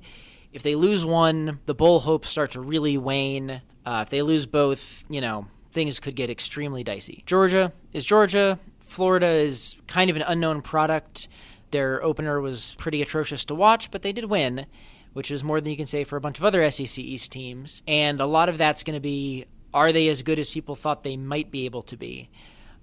If 0.51 0.63
they 0.63 0.75
lose 0.75 1.05
one, 1.05 1.59
the 1.65 1.75
bowl 1.75 1.99
hopes 1.99 2.29
start 2.29 2.51
to 2.51 2.61
really 2.61 2.97
wane. 2.97 3.61
Uh, 3.85 4.03
if 4.05 4.09
they 4.09 4.21
lose 4.21 4.45
both, 4.45 5.03
you 5.09 5.21
know, 5.21 5.47
things 5.77 5.99
could 5.99 6.15
get 6.15 6.27
extremely 6.27 6.83
dicey. 6.83 7.21
Georgia 7.27 7.71
is 7.93 8.03
Georgia. 8.03 8.57
Florida 8.79 9.27
is 9.27 9.77
kind 9.85 10.09
of 10.09 10.15
an 10.15 10.23
unknown 10.23 10.63
product. 10.63 11.27
Their 11.69 12.03
opener 12.03 12.41
was 12.41 12.73
pretty 12.79 13.03
atrocious 13.03 13.45
to 13.45 13.53
watch, 13.53 13.91
but 13.91 14.01
they 14.01 14.11
did 14.11 14.25
win, 14.25 14.65
which 15.13 15.29
is 15.29 15.43
more 15.43 15.61
than 15.61 15.69
you 15.69 15.77
can 15.77 15.85
say 15.85 16.03
for 16.03 16.17
a 16.17 16.21
bunch 16.21 16.39
of 16.39 16.43
other 16.43 16.67
SEC 16.71 16.97
East 16.97 17.31
teams. 17.31 17.83
And 17.87 18.19
a 18.19 18.25
lot 18.25 18.49
of 18.49 18.57
that's 18.57 18.81
going 18.81 18.95
to 18.95 18.99
be 18.99 19.45
are 19.71 19.91
they 19.91 20.07
as 20.07 20.23
good 20.23 20.39
as 20.39 20.49
people 20.49 20.73
thought 20.73 21.03
they 21.03 21.15
might 21.15 21.51
be 21.51 21.65
able 21.65 21.83
to 21.83 21.95
be? 21.95 22.27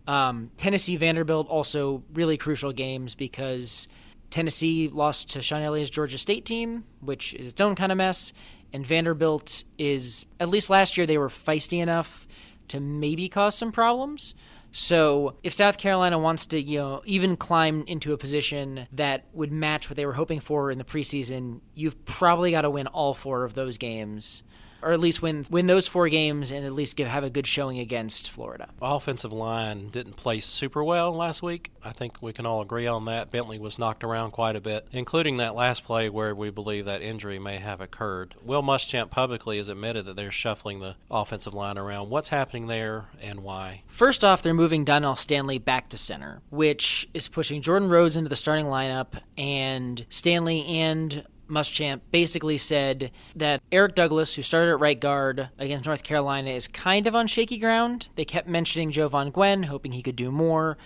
Um, 0.07 0.53
Tennessee 0.57 0.95
Vanderbilt 0.95 1.49
also 1.49 2.05
really 2.13 2.37
crucial 2.37 2.73
games 2.73 3.17
because 3.17 3.89
Tennessee 4.31 4.89
lost 4.89 5.31
to 5.31 5.43
Shawn 5.43 5.63
Elliott's 5.63 5.91
Georgia 5.91 6.19
State 6.19 6.45
team, 6.45 6.85
which 7.01 7.35
is 7.35 7.49
its 7.49 7.61
own 7.61 7.75
kind 7.75 7.91
of 7.91 7.99
mess, 7.99 8.33
and 8.73 8.87
Vanderbilt 8.87 9.65
is 9.79 10.27
at 10.39 10.49
least 10.49 10.71
last 10.71 10.97
year 10.97 11.07
they 11.07 11.19
were 11.19 11.29
feisty 11.29 11.81
enough 11.81 12.24
to 12.69 12.81
maybe 12.81 13.29
cause 13.29 13.55
some 13.55 13.73
problems. 13.73 14.35
So 14.73 15.37
if 15.45 15.53
South 15.53 15.79
Carolina 15.79 16.19
wants 16.19 16.47
to, 16.47 16.61
you 16.61 16.79
know, 16.79 17.03
even 17.05 17.37
climb 17.37 17.85
into 17.87 18.13
a 18.13 18.19
position 18.19 18.89
that 18.93 19.25
would 19.33 19.53
match 19.53 19.89
what 19.89 19.97
they 19.97 20.05
were 20.05 20.15
hoping 20.15 20.41
for 20.41 20.71
in 20.71 20.79
the 20.79 20.85
preseason, 20.85 21.61
you've 21.75 22.05
probably 22.07 22.51
got 22.51 22.63
to 22.63 22.71
win 22.71 22.89
all 22.89 23.15
four 23.15 23.45
of 23.45 23.55
those 23.55 23.79
games 23.79 24.43
or 24.85 24.93
at 24.93 25.01
least 25.01 25.23
win 25.23 25.47
win 25.51 25.67
those 25.67 25.89
four 25.89 26.09
games 26.09 26.51
and 26.51 26.65
at 26.65 26.73
least 26.73 26.97
give 26.97 27.09
have 27.09 27.25
a 27.25 27.31
good 27.31 27.47
showing 27.47 27.79
against 27.79 28.31
Florida. 28.31 28.69
Offensive 28.83 29.33
line 29.33 29.89
didn't 29.89 30.17
play 30.17 30.41
super 30.41 30.85
well 30.85 31.13
last 31.13 31.43
week. 31.43 31.71
I 31.83 31.93
think 31.93 32.23
we 32.23 32.33
can 32.33 32.47
all 32.47 32.61
agree 32.61 32.87
on 32.87 33.07
that. 33.07 33.31
Bentley 33.31 33.59
was 33.59 33.79
knocked 33.79 34.05
around 34.05 34.33
quite 34.33 34.57
a 34.57 34.61
bit, 34.61 34.87
including 34.93 35.39
that 35.39 35.55
last 35.55 35.85
play 35.85 36.09
where 36.09 36.35
we 36.35 36.51
believe 36.51 36.85
that 36.85 37.03
injury 37.03 37.39
may 37.39 37.59
have 37.59 37.81
occurred. 37.81 38.35
Will 38.45 38.63
Muschamp 38.63 39.11
publicly 39.11 39.57
has 39.57 39.69
admitted 39.69 40.07
that 40.07 40.17
they're 40.17 40.31
shuffling 40.31 40.81
the 40.81 40.97
offensive 41.11 41.55
line 41.55 41.79
around. 41.79 42.11
What's 42.11 42.29
happening 42.29 42.67
there 42.67 43.07
and 43.21 43.41
why? 43.41 43.83
First 43.87 44.25
off, 44.25 44.43
they're 44.43 44.55
moving 44.55 44.85
Donell 44.85 45.17
Stanley 45.17 45.59
back 45.59 45.89
to 45.91 45.99
center, 45.99 46.41
which 46.51 47.09
is 47.15 47.29
pushing 47.29 47.63
Jordan 47.63 47.89
Rhodes 47.89 48.17
into 48.17 48.29
the 48.29 48.37
starting 48.37 48.67
lineup 48.67 49.21
and 49.39 50.05
Stanley 50.09 50.65
and 50.67 51.25
Muschamp 51.49 52.01
basically 52.11 52.59
said 52.59 53.11
that 53.37 53.63
Eric 53.73 53.95
Douglas, 53.95 54.35
who 54.35 54.43
started 54.43 54.71
at 54.71 54.81
right 54.81 54.99
guard 54.99 55.49
against 55.59 55.87
North 55.87 56.03
Carolina, 56.03 56.51
is 56.51 56.69
kind 56.69 57.07
of 57.07 57.15
on 57.15 57.27
shaky 57.27 57.59
ground. 57.59 58.09
They 58.15 58.25
kept 58.25 58.49
mentioning 58.49 58.91
Jovaughn 58.91 59.33
Gwyn, 59.33 59.65
hoping 59.65 59.93
he 59.93 60.03
could 60.03 60.17
do 60.17 60.31
more. 60.31 60.77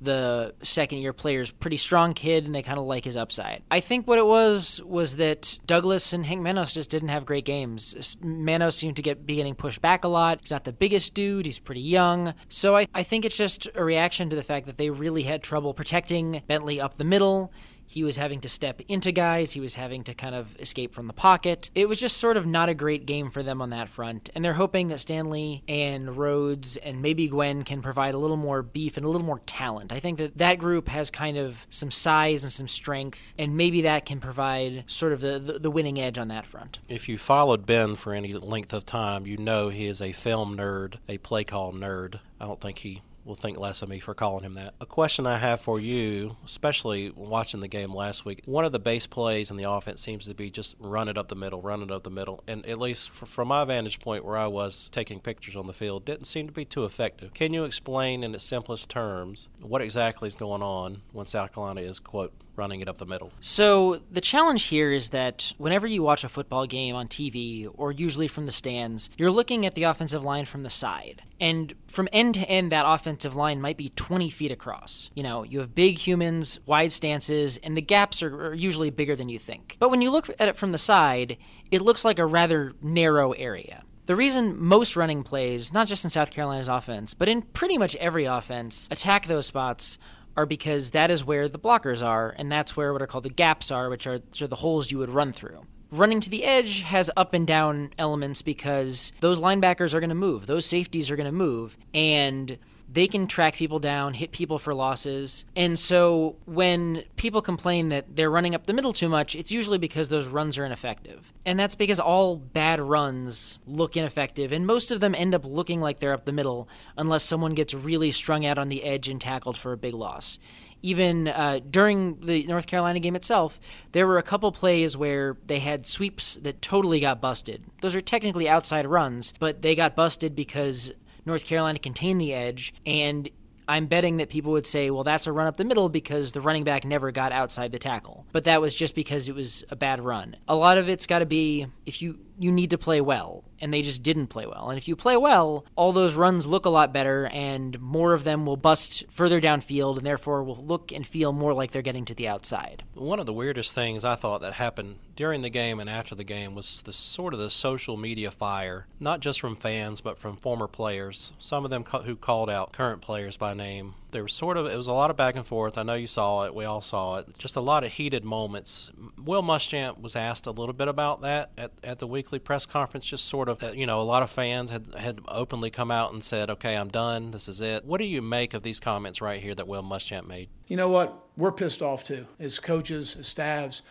The 0.00 0.54
second 0.62 0.98
year 0.98 1.12
player 1.12 1.40
is 1.40 1.50
pretty 1.50 1.76
strong 1.76 2.14
kid, 2.14 2.44
and 2.44 2.54
they 2.54 2.62
kind 2.62 2.78
of 2.78 2.84
like 2.84 3.04
his 3.04 3.16
upside. 3.16 3.64
I 3.68 3.80
think 3.80 4.06
what 4.06 4.18
it 4.18 4.26
was 4.26 4.80
was 4.84 5.16
that 5.16 5.58
Douglas 5.66 6.12
and 6.12 6.24
Hank 6.24 6.40
Manos 6.40 6.72
just 6.72 6.88
didn't 6.88 7.08
have 7.08 7.26
great 7.26 7.44
games. 7.44 8.16
Manos 8.22 8.76
seemed 8.76 8.94
to 8.96 9.02
get 9.02 9.26
be 9.26 9.36
getting 9.36 9.56
pushed 9.56 9.82
back 9.82 10.04
a 10.04 10.08
lot. 10.08 10.38
He's 10.40 10.52
not 10.52 10.62
the 10.62 10.72
biggest 10.72 11.14
dude. 11.14 11.46
He's 11.46 11.58
pretty 11.58 11.80
young. 11.80 12.32
So 12.48 12.76
I, 12.76 12.86
I 12.94 13.02
think 13.02 13.24
it's 13.24 13.36
just 13.36 13.66
a 13.74 13.82
reaction 13.82 14.30
to 14.30 14.36
the 14.36 14.44
fact 14.44 14.66
that 14.66 14.78
they 14.78 14.90
really 14.90 15.24
had 15.24 15.42
trouble 15.42 15.74
protecting 15.74 16.42
Bentley 16.46 16.80
up 16.80 16.96
the 16.96 17.04
middle 17.04 17.52
he 17.88 18.04
was 18.04 18.16
having 18.16 18.40
to 18.42 18.48
step 18.48 18.82
into 18.86 19.10
guys. 19.10 19.52
He 19.52 19.60
was 19.60 19.74
having 19.74 20.04
to 20.04 20.14
kind 20.14 20.34
of 20.34 20.54
escape 20.60 20.94
from 20.94 21.06
the 21.06 21.14
pocket. 21.14 21.70
It 21.74 21.88
was 21.88 21.98
just 21.98 22.18
sort 22.18 22.36
of 22.36 22.46
not 22.46 22.68
a 22.68 22.74
great 22.74 23.06
game 23.06 23.30
for 23.30 23.42
them 23.42 23.62
on 23.62 23.70
that 23.70 23.88
front. 23.88 24.28
And 24.34 24.44
they're 24.44 24.52
hoping 24.52 24.88
that 24.88 25.00
Stanley 25.00 25.64
and 25.66 26.16
Rhodes 26.16 26.76
and 26.76 27.00
maybe 27.00 27.28
Gwyn 27.28 27.64
can 27.64 27.80
provide 27.80 28.14
a 28.14 28.18
little 28.18 28.36
more 28.36 28.62
beef 28.62 28.98
and 28.98 29.06
a 29.06 29.08
little 29.08 29.26
more 29.26 29.40
talent. 29.46 29.90
I 29.90 30.00
think 30.00 30.18
that 30.18 30.36
that 30.36 30.58
group 30.58 30.88
has 30.88 31.10
kind 31.10 31.38
of 31.38 31.66
some 31.70 31.90
size 31.90 32.42
and 32.42 32.52
some 32.52 32.68
strength, 32.68 33.32
and 33.38 33.56
maybe 33.56 33.82
that 33.82 34.04
can 34.04 34.20
provide 34.20 34.84
sort 34.86 35.14
of 35.14 35.22
the, 35.22 35.38
the, 35.38 35.58
the 35.58 35.70
winning 35.70 35.98
edge 35.98 36.18
on 36.18 36.28
that 36.28 36.44
front. 36.44 36.78
If 36.88 37.08
you 37.08 37.16
followed 37.16 37.64
Ben 37.64 37.96
for 37.96 38.12
any 38.12 38.34
length 38.34 38.74
of 38.74 38.84
time, 38.84 39.26
you 39.26 39.38
know 39.38 39.70
he 39.70 39.86
is 39.86 40.02
a 40.02 40.12
film 40.12 40.58
nerd, 40.58 40.96
a 41.08 41.16
play 41.18 41.44
call 41.44 41.72
nerd. 41.72 42.20
I 42.38 42.44
don't 42.44 42.60
think 42.60 42.78
he 42.78 43.00
will 43.28 43.36
think 43.36 43.58
less 43.58 43.82
of 43.82 43.88
me 43.88 44.00
for 44.00 44.14
calling 44.14 44.42
him 44.42 44.54
that. 44.54 44.74
A 44.80 44.86
question 44.86 45.26
I 45.26 45.36
have 45.36 45.60
for 45.60 45.78
you, 45.78 46.36
especially 46.44 47.10
watching 47.10 47.60
the 47.60 47.68
game 47.68 47.94
last 47.94 48.24
week, 48.24 48.42
one 48.46 48.64
of 48.64 48.72
the 48.72 48.78
base 48.78 49.06
plays 49.06 49.50
in 49.50 49.56
the 49.56 49.70
offense 49.70 50.00
seems 50.00 50.24
to 50.26 50.34
be 50.34 50.50
just 50.50 50.74
run 50.80 51.08
it 51.08 51.18
up 51.18 51.28
the 51.28 51.36
middle, 51.36 51.60
run 51.60 51.82
it 51.82 51.90
up 51.90 52.02
the 52.02 52.10
middle. 52.10 52.42
And 52.48 52.64
at 52.66 52.78
least 52.78 53.10
from 53.10 53.48
my 53.48 53.64
vantage 53.64 54.00
point 54.00 54.24
where 54.24 54.38
I 54.38 54.46
was 54.46 54.88
taking 54.90 55.20
pictures 55.20 55.56
on 55.56 55.66
the 55.66 55.72
field, 55.74 56.06
didn't 56.06 56.24
seem 56.24 56.46
to 56.46 56.52
be 56.52 56.64
too 56.64 56.84
effective. 56.86 57.34
Can 57.34 57.52
you 57.52 57.64
explain 57.64 58.24
in 58.24 58.34
its 58.34 58.44
simplest 58.44 58.88
terms 58.88 59.50
what 59.60 59.82
exactly 59.82 60.26
is 60.26 60.34
going 60.34 60.62
on 60.62 61.02
when 61.12 61.26
South 61.26 61.52
Carolina 61.52 61.82
is, 61.82 62.00
quote, 62.00 62.32
running 62.58 62.80
it 62.80 62.88
up 62.88 62.98
the 62.98 63.06
middle. 63.06 63.32
So 63.40 64.00
the 64.10 64.20
challenge 64.20 64.64
here 64.64 64.92
is 64.92 65.10
that 65.10 65.52
whenever 65.56 65.86
you 65.86 66.02
watch 66.02 66.24
a 66.24 66.28
football 66.28 66.66
game 66.66 66.94
on 66.94 67.08
TV 67.08 67.68
or 67.74 67.92
usually 67.92 68.28
from 68.28 68.46
the 68.46 68.52
stands, 68.52 69.08
you're 69.16 69.30
looking 69.30 69.64
at 69.64 69.74
the 69.74 69.84
offensive 69.84 70.24
line 70.24 70.44
from 70.44 70.64
the 70.64 70.70
side. 70.70 71.22
And 71.40 71.74
from 71.86 72.08
end 72.12 72.34
to 72.34 72.40
end, 72.48 72.72
that 72.72 72.84
offensive 72.86 73.36
line 73.36 73.60
might 73.60 73.76
be 73.76 73.90
20 73.90 74.28
feet 74.28 74.50
across. 74.50 75.10
You 75.14 75.22
know, 75.22 75.44
you 75.44 75.60
have 75.60 75.74
big 75.74 75.98
humans, 75.98 76.58
wide 76.66 76.92
stances, 76.92 77.58
and 77.62 77.76
the 77.76 77.82
gaps 77.82 78.22
are, 78.22 78.48
are 78.48 78.54
usually 78.54 78.90
bigger 78.90 79.14
than 79.14 79.28
you 79.28 79.38
think. 79.38 79.76
But 79.78 79.90
when 79.90 80.02
you 80.02 80.10
look 80.10 80.28
at 80.38 80.48
it 80.48 80.56
from 80.56 80.72
the 80.72 80.78
side, 80.78 81.38
it 81.70 81.80
looks 81.80 82.04
like 82.04 82.18
a 82.18 82.26
rather 82.26 82.72
narrow 82.82 83.32
area. 83.32 83.84
The 84.06 84.16
reason 84.16 84.58
most 84.58 84.96
running 84.96 85.22
plays, 85.22 85.70
not 85.70 85.86
just 85.86 86.02
in 86.02 86.08
South 86.08 86.30
Carolina's 86.30 86.68
offense, 86.68 87.12
but 87.12 87.28
in 87.28 87.42
pretty 87.42 87.76
much 87.76 87.94
every 87.96 88.24
offense, 88.24 88.88
attack 88.90 89.26
those 89.26 89.44
spots 89.44 89.98
are 90.38 90.46
because 90.46 90.92
that 90.92 91.10
is 91.10 91.24
where 91.24 91.48
the 91.48 91.58
blockers 91.58 92.00
are, 92.00 92.32
and 92.38 92.50
that's 92.50 92.76
where 92.76 92.92
what 92.92 93.02
are 93.02 93.08
called 93.08 93.24
the 93.24 93.28
gaps 93.28 93.72
are, 93.72 93.90
which 93.90 94.06
are, 94.06 94.18
which 94.18 94.40
are 94.40 94.46
the 94.46 94.54
holes 94.54 94.88
you 94.92 94.98
would 94.98 95.10
run 95.10 95.32
through. 95.32 95.66
Running 95.90 96.20
to 96.20 96.30
the 96.30 96.44
edge 96.44 96.82
has 96.82 97.10
up 97.16 97.34
and 97.34 97.44
down 97.44 97.90
elements 97.98 98.40
because 98.40 99.12
those 99.18 99.40
linebackers 99.40 99.94
are 99.94 100.00
going 100.00 100.10
to 100.10 100.14
move, 100.14 100.46
those 100.46 100.64
safeties 100.64 101.10
are 101.10 101.16
going 101.16 101.26
to 101.26 101.32
move, 101.32 101.76
and 101.92 102.56
they 102.90 103.06
can 103.06 103.26
track 103.26 103.54
people 103.54 103.78
down, 103.78 104.14
hit 104.14 104.32
people 104.32 104.58
for 104.58 104.72
losses. 104.74 105.44
And 105.54 105.78
so 105.78 106.36
when 106.46 107.04
people 107.16 107.42
complain 107.42 107.90
that 107.90 108.16
they're 108.16 108.30
running 108.30 108.54
up 108.54 108.66
the 108.66 108.72
middle 108.72 108.92
too 108.92 109.08
much, 109.08 109.34
it's 109.34 109.52
usually 109.52 109.78
because 109.78 110.08
those 110.08 110.26
runs 110.26 110.56
are 110.58 110.64
ineffective. 110.64 111.32
And 111.44 111.58
that's 111.58 111.74
because 111.74 112.00
all 112.00 112.36
bad 112.36 112.80
runs 112.80 113.58
look 113.66 113.96
ineffective, 113.96 114.52
and 114.52 114.66
most 114.66 114.90
of 114.90 115.00
them 115.00 115.14
end 115.14 115.34
up 115.34 115.44
looking 115.44 115.80
like 115.80 116.00
they're 116.00 116.14
up 116.14 116.24
the 116.24 116.32
middle 116.32 116.68
unless 116.96 117.24
someone 117.24 117.54
gets 117.54 117.74
really 117.74 118.12
strung 118.12 118.46
out 118.46 118.58
on 118.58 118.68
the 118.68 118.84
edge 118.84 119.08
and 119.08 119.20
tackled 119.20 119.56
for 119.56 119.72
a 119.72 119.76
big 119.76 119.94
loss 119.94 120.38
even 120.82 121.28
uh, 121.28 121.60
during 121.68 122.20
the 122.20 122.44
North 122.44 122.66
Carolina 122.66 123.00
game 123.00 123.16
itself, 123.16 123.58
there 123.92 124.06
were 124.06 124.18
a 124.18 124.22
couple 124.22 124.52
plays 124.52 124.96
where 124.96 125.36
they 125.46 125.58
had 125.58 125.86
sweeps 125.86 126.38
that 126.42 126.62
totally 126.62 127.00
got 127.00 127.20
busted. 127.20 127.64
Those 127.82 127.96
are 127.96 128.00
technically 128.00 128.48
outside 128.48 128.86
runs, 128.86 129.34
but 129.38 129.62
they 129.62 129.74
got 129.74 129.96
busted 129.96 130.36
because 130.36 130.92
North 131.28 131.44
Carolina 131.44 131.78
contained 131.78 132.20
the 132.20 132.34
edge, 132.34 132.74
and 132.84 133.28
I'm 133.68 133.86
betting 133.86 134.16
that 134.16 134.30
people 134.30 134.52
would 134.52 134.66
say, 134.66 134.90
well, 134.90 135.04
that's 135.04 135.26
a 135.26 135.32
run 135.32 135.46
up 135.46 135.58
the 135.58 135.64
middle 135.64 135.90
because 135.90 136.32
the 136.32 136.40
running 136.40 136.64
back 136.64 136.84
never 136.84 137.12
got 137.12 137.32
outside 137.32 137.70
the 137.70 137.78
tackle. 137.78 138.26
But 138.32 138.44
that 138.44 138.62
was 138.62 138.74
just 138.74 138.94
because 138.94 139.28
it 139.28 139.34
was 139.34 139.62
a 139.70 139.76
bad 139.76 140.00
run. 140.00 140.36
A 140.48 140.56
lot 140.56 140.78
of 140.78 140.88
it's 140.88 141.06
got 141.06 141.18
to 141.18 141.26
be 141.26 141.66
if 141.84 142.00
you 142.00 142.18
you 142.38 142.52
need 142.52 142.70
to 142.70 142.78
play 142.78 143.00
well 143.00 143.44
and 143.60 143.72
they 143.72 143.82
just 143.82 144.02
didn't 144.02 144.28
play 144.28 144.46
well. 144.46 144.70
And 144.70 144.78
if 144.78 144.88
you 144.88 144.96
play 144.96 145.16
well, 145.16 145.64
all 145.76 145.92
those 145.92 146.14
runs 146.14 146.46
look 146.46 146.64
a 146.64 146.70
lot 146.70 146.92
better 146.92 147.26
and 147.26 147.78
more 147.80 148.14
of 148.14 148.24
them 148.24 148.46
will 148.46 148.56
bust 148.56 149.04
further 149.10 149.40
downfield 149.40 149.96
and 149.96 150.06
therefore 150.06 150.44
will 150.44 150.64
look 150.64 150.92
and 150.92 151.06
feel 151.06 151.32
more 151.32 151.52
like 151.52 151.72
they're 151.72 151.82
getting 151.82 152.04
to 152.06 152.14
the 152.14 152.28
outside. 152.28 152.84
One 152.94 153.20
of 153.20 153.26
the 153.26 153.32
weirdest 153.32 153.74
things 153.74 154.04
I 154.04 154.14
thought 154.14 154.40
that 154.42 154.54
happened 154.54 154.96
during 155.16 155.42
the 155.42 155.50
game 155.50 155.80
and 155.80 155.90
after 155.90 156.14
the 156.14 156.24
game 156.24 156.54
was 156.54 156.82
the 156.82 156.92
sort 156.92 157.34
of 157.34 157.40
the 157.40 157.50
social 157.50 157.96
media 157.96 158.30
fire, 158.30 158.86
not 159.00 159.20
just 159.20 159.40
from 159.40 159.56
fans 159.56 160.00
but 160.00 160.18
from 160.18 160.36
former 160.36 160.68
players. 160.68 161.32
Some 161.38 161.64
of 161.64 161.70
them 161.70 161.84
who 161.84 162.16
called 162.16 162.50
out 162.50 162.72
current 162.72 163.02
players 163.02 163.36
by 163.36 163.54
name. 163.54 163.94
There 164.10 164.22
was 164.22 164.32
sort 164.32 164.56
of 164.56 164.66
it 164.66 164.76
was 164.76 164.86
a 164.86 164.92
lot 164.92 165.10
of 165.10 165.16
back 165.16 165.36
and 165.36 165.46
forth. 165.46 165.76
I 165.76 165.82
know 165.82 165.94
you 165.94 166.06
saw 166.06 166.44
it. 166.44 166.54
We 166.54 166.64
all 166.64 166.80
saw 166.80 167.16
it. 167.18 167.38
Just 167.38 167.56
a 167.56 167.60
lot 167.60 167.84
of 167.84 167.92
heated 167.92 168.24
moments. 168.24 168.90
Will 169.22 169.42
Muschamp 169.42 170.00
was 170.00 170.16
asked 170.16 170.46
a 170.46 170.50
little 170.50 170.72
bit 170.72 170.88
about 170.88 171.22
that 171.22 171.50
at, 171.58 171.72
at 171.82 171.98
the 171.98 172.06
weekly 172.06 172.38
press 172.38 172.66
conference. 172.66 173.06
Just 173.06 173.26
sort 173.26 173.48
of, 173.48 173.62
uh, 173.62 173.72
you 173.72 173.86
know, 173.86 174.00
a 174.00 174.04
lot 174.04 174.22
of 174.22 174.30
fans 174.30 174.70
had 174.70 174.94
had 174.96 175.20
openly 175.28 175.70
come 175.70 175.90
out 175.90 176.12
and 176.12 176.22
said, 176.22 176.50
"Okay, 176.50 176.76
I'm 176.76 176.88
done. 176.88 177.30
This 177.30 177.48
is 177.48 177.60
it." 177.60 177.84
What 177.84 177.98
do 177.98 178.04
you 178.04 178.22
make 178.22 178.54
of 178.54 178.62
these 178.62 178.80
comments 178.80 179.20
right 179.20 179.42
here 179.42 179.54
that 179.54 179.68
Will 179.68 179.82
Muschamp 179.82 180.26
made? 180.26 180.48
You 180.66 180.76
know 180.76 180.88
what? 180.88 181.26
We're 181.36 181.52
pissed 181.52 181.82
off 181.82 182.04
too, 182.04 182.26
as 182.38 182.58
coaches, 182.58 183.16
as 183.16 183.26
staffs 183.26 183.82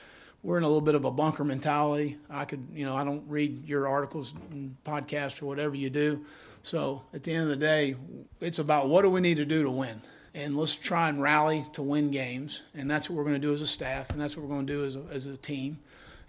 we're 0.43 0.57
in 0.57 0.63
a 0.63 0.67
little 0.67 0.81
bit 0.81 0.95
of 0.95 1.03
a 1.05 1.11
bunker 1.11 1.43
mentality. 1.43 2.17
I 2.29 2.45
could, 2.45 2.67
you 2.73 2.85
know, 2.85 2.95
I 2.95 3.03
don't 3.03 3.27
read 3.27 3.67
your 3.67 3.87
articles 3.87 4.33
and 4.51 4.77
podcasts 4.83 5.41
or 5.41 5.45
whatever 5.45 5.75
you 5.75 5.89
do. 5.89 6.25
So 6.67 7.03
at 7.13 7.23
the 7.23 7.31
end 7.31 7.43
of 7.43 7.49
the 7.49 7.55
day, 7.55 7.95
it's 8.41 8.59
about 8.59 8.89
what 8.89 9.03
do 9.03 9.09
we 9.09 9.21
need 9.21 9.37
to 9.37 9.45
do 9.45 9.63
to 9.63 9.71
win? 9.71 10.01
And 10.35 10.57
let's 10.57 10.75
try 10.75 11.07
and 11.07 11.21
rally 11.21 11.65
to 11.71 11.81
win 11.81 12.11
games. 12.11 12.61
And 12.75 12.91
that's 12.91 13.09
what 13.09 13.15
we're 13.15 13.23
going 13.23 13.41
to 13.41 13.47
do 13.47 13.53
as 13.53 13.61
a 13.61 13.65
staff, 13.65 14.09
and 14.09 14.19
that's 14.19 14.35
what 14.35 14.45
we're 14.45 14.53
going 14.53 14.67
to 14.67 14.73
do 14.73 14.83
as 14.83 14.97
a, 14.97 15.03
as 15.09 15.27
a 15.27 15.37
team, 15.37 15.79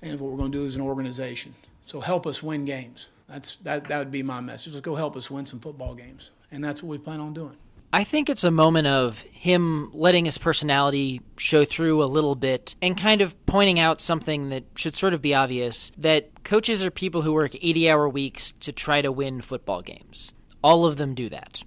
and 0.00 0.20
what 0.20 0.30
we're 0.30 0.38
going 0.38 0.52
to 0.52 0.58
do 0.58 0.64
as 0.64 0.76
an 0.76 0.82
organization. 0.82 1.56
So 1.86 2.00
help 2.00 2.24
us 2.24 2.40
win 2.40 2.64
games. 2.64 3.08
That's, 3.28 3.56
that, 3.56 3.86
that 3.86 3.98
would 3.98 4.12
be 4.12 4.22
my 4.22 4.40
message. 4.40 4.74
Let's 4.74 4.84
go 4.84 4.94
help 4.94 5.16
us 5.16 5.28
win 5.28 5.44
some 5.44 5.58
football 5.58 5.96
games. 5.96 6.30
And 6.52 6.62
that's 6.62 6.84
what 6.84 6.90
we 6.90 6.98
plan 6.98 7.18
on 7.18 7.34
doing. 7.34 7.56
I 7.90 8.04
think 8.04 8.28
it's 8.28 8.44
a 8.44 8.50
moment 8.50 8.86
of 8.86 9.18
him 9.20 9.90
letting 9.94 10.26
his 10.26 10.36
personality 10.36 11.22
show 11.38 11.64
through 11.64 12.04
a 12.04 12.06
little 12.06 12.34
bit 12.34 12.74
and 12.82 12.98
kind 12.98 13.22
of 13.22 13.34
pointing 13.46 13.80
out 13.80 14.02
something 14.02 14.50
that 14.50 14.64
should 14.74 14.94
sort 14.94 15.14
of 15.14 15.22
be 15.22 15.34
obvious 15.34 15.90
that 15.96 16.44
coaches 16.44 16.84
are 16.84 16.90
people 16.90 17.22
who 17.22 17.32
work 17.32 17.54
80 17.54 17.88
hour 17.88 18.06
weeks 18.06 18.52
to 18.60 18.72
try 18.72 19.00
to 19.00 19.10
win 19.10 19.40
football 19.40 19.80
games. 19.80 20.34
All 20.62 20.84
of 20.84 20.98
them 20.98 21.14
do 21.14 21.30
that. 21.30 21.62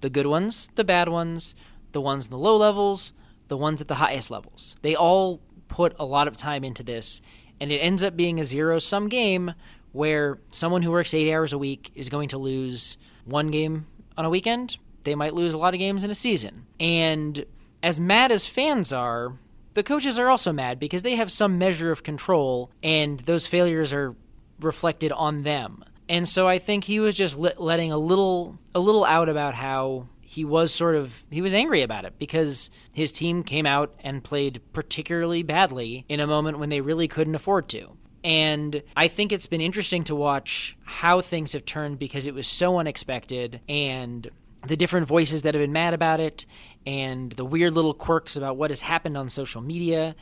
The 0.00 0.10
good 0.10 0.28
ones, 0.28 0.68
the 0.76 0.84
bad 0.84 1.08
ones, 1.08 1.56
the 1.90 2.00
ones 2.00 2.26
in 2.26 2.30
the 2.30 2.38
low 2.38 2.56
levels, 2.56 3.12
the 3.48 3.56
ones 3.56 3.80
at 3.80 3.88
the 3.88 3.96
highest 3.96 4.30
levels. 4.30 4.76
They 4.82 4.94
all 4.94 5.40
put 5.66 5.96
a 5.98 6.04
lot 6.04 6.28
of 6.28 6.36
time 6.36 6.62
into 6.62 6.84
this, 6.84 7.20
and 7.58 7.72
it 7.72 7.78
ends 7.78 8.04
up 8.04 8.14
being 8.14 8.38
a 8.38 8.44
zero 8.44 8.78
sum 8.78 9.08
game 9.08 9.54
where 9.90 10.38
someone 10.52 10.82
who 10.82 10.92
works 10.92 11.14
80 11.14 11.34
hours 11.34 11.52
a 11.52 11.58
week 11.58 11.90
is 11.96 12.08
going 12.08 12.28
to 12.28 12.38
lose 12.38 12.96
one 13.24 13.50
game 13.50 13.88
on 14.16 14.24
a 14.24 14.30
weekend 14.30 14.78
they 15.08 15.14
might 15.14 15.34
lose 15.34 15.54
a 15.54 15.58
lot 15.58 15.74
of 15.74 15.80
games 15.80 16.04
in 16.04 16.10
a 16.10 16.14
season. 16.14 16.66
And 16.78 17.44
as 17.82 17.98
mad 17.98 18.30
as 18.30 18.46
fans 18.46 18.92
are, 18.92 19.38
the 19.74 19.82
coaches 19.82 20.18
are 20.18 20.28
also 20.28 20.52
mad 20.52 20.78
because 20.78 21.02
they 21.02 21.16
have 21.16 21.32
some 21.32 21.56
measure 21.56 21.90
of 21.90 22.02
control 22.02 22.70
and 22.82 23.20
those 23.20 23.46
failures 23.46 23.92
are 23.92 24.14
reflected 24.60 25.12
on 25.12 25.44
them. 25.44 25.84
And 26.08 26.28
so 26.28 26.46
I 26.48 26.58
think 26.58 26.84
he 26.84 27.00
was 27.00 27.14
just 27.14 27.36
letting 27.36 27.92
a 27.92 27.98
little 27.98 28.58
a 28.74 28.80
little 28.80 29.04
out 29.04 29.28
about 29.28 29.54
how 29.54 30.08
he 30.20 30.44
was 30.44 30.72
sort 30.72 30.94
of 30.94 31.22
he 31.30 31.40
was 31.40 31.54
angry 31.54 31.82
about 31.82 32.04
it 32.04 32.18
because 32.18 32.70
his 32.92 33.12
team 33.12 33.42
came 33.42 33.66
out 33.66 33.94
and 34.02 34.24
played 34.24 34.60
particularly 34.72 35.42
badly 35.42 36.04
in 36.08 36.20
a 36.20 36.26
moment 36.26 36.58
when 36.58 36.70
they 36.70 36.80
really 36.80 37.08
couldn't 37.08 37.34
afford 37.34 37.68
to. 37.70 37.96
And 38.24 38.82
I 38.96 39.08
think 39.08 39.32
it's 39.32 39.46
been 39.46 39.60
interesting 39.60 40.04
to 40.04 40.14
watch 40.14 40.76
how 40.84 41.20
things 41.20 41.52
have 41.52 41.64
turned 41.64 41.98
because 41.98 42.26
it 42.26 42.34
was 42.34 42.46
so 42.46 42.78
unexpected 42.78 43.60
and 43.68 44.28
the 44.66 44.76
different 44.76 45.06
voices 45.06 45.42
that 45.42 45.54
have 45.54 45.62
been 45.62 45.72
mad 45.72 45.94
about 45.94 46.20
it 46.20 46.46
and 46.86 47.32
the 47.32 47.44
weird 47.44 47.74
little 47.74 47.94
quirks 47.94 48.36
about 48.36 48.56
what 48.56 48.70
has 48.70 48.80
happened 48.80 49.16
on 49.16 49.28
social 49.28 49.60
media 49.60 50.16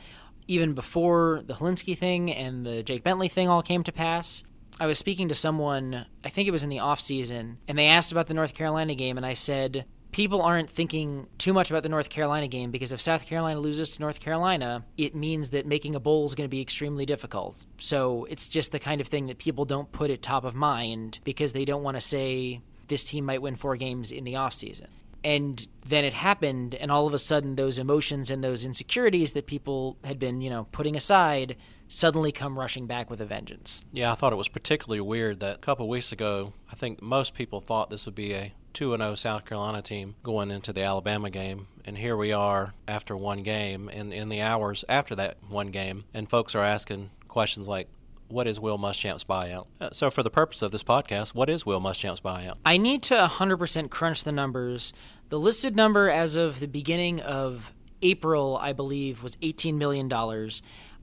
even 0.47 0.73
before 0.73 1.41
the 1.45 1.53
Hilinski 1.53 1.97
thing 1.97 2.31
and 2.31 2.65
the 2.65 2.83
Jake 2.83 3.03
Bentley 3.03 3.27
thing 3.27 3.49
all 3.49 3.61
came 3.61 3.83
to 3.83 3.91
pass. 3.91 4.43
I 4.79 4.85
was 4.85 4.97
speaking 4.97 5.29
to 5.29 5.35
someone, 5.35 6.05
I 6.23 6.29
think 6.29 6.47
it 6.47 6.51
was 6.51 6.63
in 6.63 6.69
the 6.69 6.79
off 6.79 7.01
season, 7.01 7.57
and 7.67 7.77
they 7.77 7.87
asked 7.87 8.11
about 8.11 8.27
the 8.27 8.33
North 8.33 8.53
Carolina 8.53 8.95
game 8.95 9.17
and 9.17 9.25
I 9.25 9.33
said 9.33 9.85
people 10.11 10.41
aren't 10.41 10.69
thinking 10.69 11.27
too 11.37 11.53
much 11.53 11.69
about 11.69 11.83
the 11.83 11.89
North 11.89 12.09
Carolina 12.09 12.47
game 12.47 12.71
because 12.71 12.91
if 12.91 13.01
South 13.01 13.25
Carolina 13.25 13.59
loses 13.59 13.91
to 13.91 14.01
North 14.01 14.19
Carolina, 14.19 14.85
it 14.97 15.15
means 15.15 15.49
that 15.49 15.65
making 15.65 15.95
a 15.95 15.99
bowl 15.99 16.25
is 16.25 16.35
going 16.35 16.47
to 16.47 16.51
be 16.51 16.61
extremely 16.61 17.05
difficult. 17.05 17.65
So 17.77 18.25
it's 18.29 18.47
just 18.47 18.71
the 18.71 18.79
kind 18.79 19.01
of 19.01 19.07
thing 19.07 19.27
that 19.27 19.37
people 19.37 19.65
don't 19.65 19.91
put 19.91 20.09
at 20.09 20.21
top 20.21 20.45
of 20.45 20.55
mind 20.55 21.19
because 21.23 21.53
they 21.53 21.65
don't 21.65 21.83
want 21.83 21.97
to 21.97 22.01
say 22.01 22.61
this 22.87 23.03
team 23.03 23.25
might 23.25 23.41
win 23.41 23.55
four 23.55 23.75
games 23.75 24.11
in 24.11 24.23
the 24.23 24.33
offseason. 24.33 24.87
And 25.23 25.67
then 25.85 26.05
it 26.05 26.13
happened, 26.13 26.75
and 26.75 26.91
all 26.91 27.07
of 27.07 27.13
a 27.13 27.19
sudden, 27.19 27.55
those 27.55 27.77
emotions 27.77 28.29
and 28.29 28.43
those 28.43 28.63
insecurities 28.63 29.33
that 29.33 29.47
people 29.47 29.97
had 30.03 30.19
been, 30.19 30.41
you 30.41 30.49
know, 30.49 30.67
putting 30.71 30.95
aside 30.95 31.57
suddenly 31.87 32.31
come 32.31 32.57
rushing 32.57 32.85
back 32.85 33.09
with 33.09 33.19
a 33.21 33.25
vengeance. 33.25 33.81
Yeah, 33.91 34.11
I 34.11 34.15
thought 34.15 34.33
it 34.33 34.37
was 34.37 34.47
particularly 34.47 35.01
weird 35.01 35.39
that 35.39 35.55
a 35.55 35.59
couple 35.59 35.87
weeks 35.89 36.11
ago, 36.11 36.53
I 36.71 36.75
think 36.75 37.01
most 37.01 37.33
people 37.33 37.61
thought 37.61 37.89
this 37.89 38.05
would 38.05 38.15
be 38.15 38.33
a 38.33 38.53
2 38.73 38.95
0 38.95 39.15
South 39.15 39.45
Carolina 39.45 39.81
team 39.81 40.15
going 40.23 40.51
into 40.51 40.71
the 40.71 40.83
Alabama 40.83 41.29
game. 41.29 41.67
And 41.83 41.97
here 41.97 42.15
we 42.15 42.31
are 42.31 42.73
after 42.87 43.15
one 43.15 43.41
game, 43.43 43.89
and 43.89 44.13
in 44.13 44.29
the 44.29 44.41
hours 44.41 44.85
after 44.87 45.15
that 45.15 45.37
one 45.49 45.71
game, 45.71 46.03
and 46.13 46.29
folks 46.29 46.53
are 46.53 46.63
asking 46.63 47.09
questions 47.27 47.67
like, 47.67 47.87
what 48.29 48.47
is 48.47 48.59
Will 48.59 48.77
Muschamp's 48.77 49.23
buyout? 49.23 49.67
Uh, 49.79 49.89
so, 49.91 50.09
for 50.09 50.23
the 50.23 50.29
purpose 50.29 50.61
of 50.61 50.71
this 50.71 50.83
podcast, 50.83 51.29
what 51.29 51.49
is 51.49 51.65
Will 51.65 51.79
Muschamp's 51.79 52.19
buyout? 52.19 52.55
I 52.65 52.77
need 52.77 53.03
to 53.03 53.15
100% 53.15 53.89
crunch 53.89 54.23
the 54.23 54.31
numbers. 54.31 54.93
The 55.29 55.39
listed 55.39 55.75
number 55.75 56.09
as 56.09 56.35
of 56.35 56.59
the 56.59 56.67
beginning 56.67 57.21
of 57.21 57.71
April, 58.01 58.57
I 58.57 58.73
believe, 58.73 59.23
was 59.23 59.35
$18 59.37 59.75
million. 59.75 60.11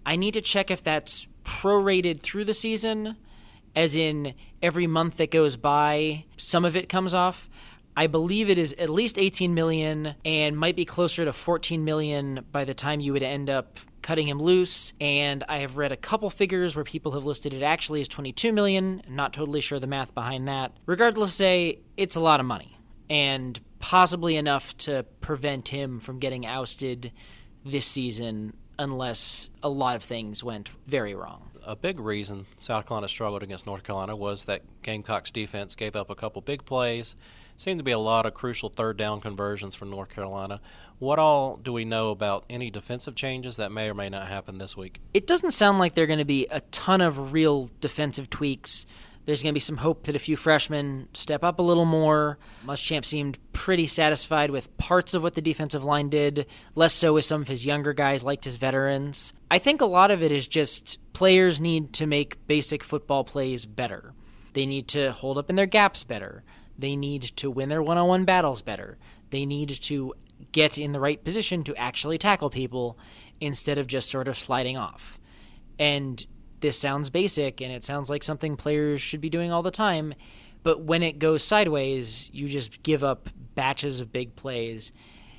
I 0.07 0.17
need 0.17 0.35
to 0.35 0.41
check 0.41 0.71
if 0.71 0.83
that's 0.83 1.27
prorated 1.45 2.21
through 2.21 2.45
the 2.45 2.55
season, 2.55 3.17
as 3.75 3.97
in 3.97 4.35
every 4.63 4.87
month 4.87 5.17
that 5.19 5.31
goes 5.31 5.57
by, 5.57 6.25
some 6.37 6.65
of 6.65 6.77
it 6.77 6.89
comes 6.89 7.15
off. 7.15 7.49
I 7.97 8.07
believe 8.09 8.51
it 8.51 8.59
is 8.59 8.75
at 8.79 8.91
least 8.91 9.19
18 9.19 9.55
million 9.55 10.15
and 10.25 10.59
might 10.59 10.75
be 10.75 10.85
closer 10.85 11.25
to 11.25 11.33
14 11.33 11.85
million 11.85 12.45
by 12.51 12.65
the 12.65 12.75
time 12.75 13.01
you 13.01 13.13
would 13.13 13.23
end 13.23 13.49
up 13.49 13.79
cutting 14.05 14.29
him 14.29 14.39
loose. 14.39 14.93
And 15.01 15.43
I 15.49 15.59
have 15.59 15.77
read 15.77 15.91
a 15.91 15.97
couple 15.97 16.31
figures 16.31 16.77
where 16.77 16.85
people 16.85 17.13
have 17.13 17.25
listed 17.25 17.53
it 17.53 17.63
actually 17.63 18.01
as 18.01 18.07
22 18.09 18.53
million. 18.53 19.03
not 19.09 19.33
totally 19.33 19.61
sure 19.61 19.81
the 19.81 19.89
math 19.89 20.15
behind 20.15 20.47
that. 20.47 20.73
Regardless, 20.87 21.35
say 21.35 21.81
it's 21.97 22.15
a 22.15 22.21
lot 22.21 22.39
of 22.39 22.47
money 22.47 22.79
and 23.11 23.59
possibly 23.81 24.37
enough 24.37 24.77
to 24.79 25.05
prevent 25.21 25.69
him 25.69 26.01
from 26.01 26.19
getting 26.19 26.47
ousted 26.47 27.13
this 27.65 27.87
season 27.87 28.55
unless 28.79 29.49
a 29.63 29.69
lot 29.69 29.97
of 29.97 30.03
things 30.03 30.45
went 30.45 30.71
very 30.87 31.15
wrong. 31.15 31.51
A 31.67 31.75
big 31.75 31.99
reason 31.99 32.45
South 32.59 32.87
Carolina 32.87 33.09
struggled 33.09 33.43
against 33.43 33.67
North 33.67 33.85
Carolina 33.85 34.15
was 34.15 34.45
that 34.45 34.63
Gamecocks 34.83 35.31
defense 35.31 35.75
gave 35.75 35.97
up 35.97 36.11
a 36.11 36.15
couple 36.15 36.43
big 36.43 36.65
plays. 36.65 37.17
Seemed 37.57 37.79
to 37.79 37.85
be 37.85 37.93
a 37.93 37.99
lot 37.99 38.27
of 38.27 38.35
crucial 38.35 38.69
third 38.69 38.97
down 38.97 39.21
conversions 39.21 39.75
for 39.75 39.85
North 39.85 40.11
Carolina. 40.11 40.61
What 40.99 41.19
all 41.19 41.57
do 41.57 41.73
we 41.73 41.85
know 41.85 42.11
about 42.11 42.45
any 42.51 42.71
defensive 42.71 43.15
changes 43.15 43.57
that 43.57 43.71
may 43.71 43.89
or 43.89 43.95
may 43.95 44.09
not 44.09 44.27
happen 44.27 44.59
this 44.59 44.77
week? 44.77 45.01
It 45.13 45.27
doesn't 45.27 45.53
sound 45.53 45.79
like 45.79 45.95
there 45.95 46.05
are 46.05 46.09
going 46.09 46.19
to 46.19 46.25
be 46.25 46.47
a 46.51 46.61
ton 46.73 47.01
of 47.01 47.33
real 47.33 47.71
defensive 47.81 48.29
tweaks. 48.29 48.87
There's 49.25 49.43
going 49.43 49.53
to 49.53 49.57
be 49.57 49.61
some 49.61 49.79
hope 49.79 50.05
that 50.05 50.17
a 50.17 50.19
few 50.19 50.37
freshmen 50.37 51.09
step 51.15 51.43
up 51.45 51.59
a 51.59 51.63
little 51.63 51.87
more. 51.87 52.39
Muschamp 52.67 53.05
seemed 53.05 53.39
pretty 53.53 53.87
satisfied 53.87 54.51
with 54.51 54.77
parts 54.77 55.15
of 55.15 55.23
what 55.23 55.35
the 55.35 55.41
defensive 55.41 55.85
line 55.85 56.11
did, 56.11 56.47
less 56.75 56.93
so 56.93 57.15
with 57.15 57.25
some 57.25 57.41
of 57.41 57.49
his 57.49 57.65
younger 57.65 57.93
guys, 57.93 58.23
liked 58.23 58.45
his 58.45 58.57
veterans. 58.57 59.33
I 59.51 59.59
think 59.59 59.81
a 59.81 59.87
lot 59.87 60.11
of 60.11 60.23
it 60.23 60.33
is 60.33 60.47
just 60.47 60.99
players 61.13 61.61
need 61.61 61.93
to 61.95 62.07
make 62.07 62.47
basic 62.47 62.83
football 62.83 63.25
plays 63.25 63.65
better. 63.65 64.13
They 64.53 64.67
need 64.67 64.89
to 64.89 65.13
hold 65.13 65.39
up 65.39 65.49
in 65.49 65.57
their 65.57 65.67
gaps 65.67 66.05
better. 66.05 66.45
They 66.79 66.97
need 66.97 67.23
to 67.37 67.51
win 67.51 67.69
their 67.69 67.83
one 67.83 67.99
on 67.99 68.09
one 68.09 68.25
battles 68.25 68.63
better. 68.63 68.99
They 69.31 69.47
need 69.47 69.71
to 69.83 70.15
get 70.53 70.79
in 70.79 70.93
the 70.93 71.01
right 71.01 71.23
position 71.23 71.65
to 71.65 71.77
actually 71.77 72.19
tackle 72.19 72.51
people 72.51 72.99
instead 73.41 73.79
of 73.79 73.87
just 73.87 74.11
sort 74.11 74.29
of 74.29 74.39
sliding 74.39 74.77
off. 74.77 75.19
And 75.79 76.25
this 76.61 76.79
sounds 76.79 77.11
basic 77.11 77.61
and 77.61 77.71
it 77.73 77.85
sounds 77.85 78.11
like 78.11 78.23
something 78.23 78.57
players 78.57 79.01
should 79.01 79.21
be 79.21 79.31
doing 79.31 79.53
all 79.53 79.63
the 79.63 79.71
time, 79.71 80.15
but 80.63 80.83
when 80.83 81.03
it 81.03 81.19
goes 81.19 81.43
sideways, 81.43 82.31
you 82.33 82.49
just 82.49 82.83
give 82.83 83.05
up 83.05 83.29
batches 83.55 84.01
of 84.01 84.13
big 84.13 84.35
plays. 84.35 84.93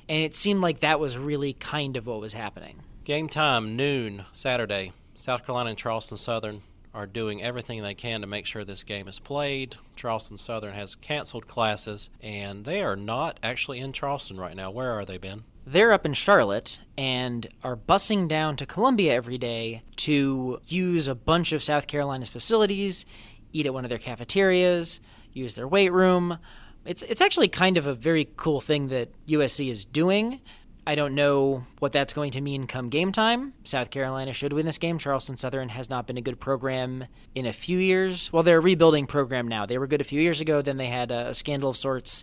And 0.08 0.22
it 0.22 0.36
seemed 0.36 0.60
like 0.60 0.80
that 0.80 1.00
was 1.00 1.18
really 1.18 1.52
kind 1.52 1.96
of 1.96 2.06
what 2.06 2.20
was 2.20 2.32
happening. 2.32 2.82
Game 3.04 3.28
time, 3.28 3.76
noon, 3.76 4.24
Saturday. 4.32 4.92
South 5.16 5.44
Carolina 5.44 5.70
and 5.70 5.78
Charleston 5.78 6.16
Southern 6.16 6.62
are 6.96 7.06
doing 7.06 7.42
everything 7.42 7.82
they 7.82 7.94
can 7.94 8.22
to 8.22 8.26
make 8.26 8.46
sure 8.46 8.64
this 8.64 8.82
game 8.82 9.06
is 9.06 9.18
played. 9.18 9.76
Charleston 9.96 10.38
Southern 10.38 10.72
has 10.72 10.94
canceled 10.94 11.46
classes, 11.46 12.08
and 12.22 12.64
they 12.64 12.82
are 12.82 12.96
not 12.96 13.38
actually 13.42 13.80
in 13.80 13.92
Charleston 13.92 14.40
right 14.40 14.56
now. 14.56 14.70
Where 14.70 14.92
are 14.92 15.04
they, 15.04 15.18
Ben? 15.18 15.44
They're 15.66 15.92
up 15.92 16.06
in 16.06 16.14
Charlotte 16.14 16.80
and 16.96 17.48
are 17.62 17.76
busing 17.76 18.28
down 18.28 18.56
to 18.56 18.66
Columbia 18.66 19.12
every 19.12 19.36
day 19.36 19.82
to 19.96 20.58
use 20.66 21.06
a 21.06 21.14
bunch 21.14 21.52
of 21.52 21.62
South 21.62 21.86
Carolina's 21.86 22.30
facilities, 22.30 23.04
eat 23.52 23.66
at 23.66 23.74
one 23.74 23.84
of 23.84 23.90
their 23.90 23.98
cafeterias, 23.98 25.00
use 25.34 25.54
their 25.54 25.68
weight 25.68 25.92
room. 25.92 26.38
It's 26.86 27.02
it's 27.02 27.20
actually 27.20 27.48
kind 27.48 27.76
of 27.76 27.86
a 27.86 27.94
very 27.94 28.28
cool 28.36 28.62
thing 28.62 28.88
that 28.88 29.10
USC 29.26 29.68
is 29.68 29.84
doing. 29.84 30.40
I 30.88 30.94
don't 30.94 31.16
know 31.16 31.64
what 31.80 31.92
that's 31.92 32.12
going 32.12 32.30
to 32.32 32.40
mean 32.40 32.68
come 32.68 32.90
game 32.90 33.10
time. 33.10 33.54
South 33.64 33.90
Carolina 33.90 34.32
should 34.32 34.52
win 34.52 34.66
this 34.66 34.78
game. 34.78 34.98
Charleston 34.98 35.36
Southern 35.36 35.68
has 35.68 35.90
not 35.90 36.06
been 36.06 36.16
a 36.16 36.22
good 36.22 36.38
program 36.38 37.06
in 37.34 37.44
a 37.44 37.52
few 37.52 37.78
years. 37.78 38.32
Well, 38.32 38.44
they're 38.44 38.58
a 38.58 38.62
rebuilding 38.62 39.08
program 39.08 39.48
now. 39.48 39.66
They 39.66 39.78
were 39.78 39.88
good 39.88 40.00
a 40.00 40.04
few 40.04 40.20
years 40.20 40.40
ago, 40.40 40.62
then 40.62 40.76
they 40.76 40.86
had 40.86 41.10
a, 41.10 41.34
scandal 41.34 41.70
of 41.70 41.76
sorts 41.76 42.22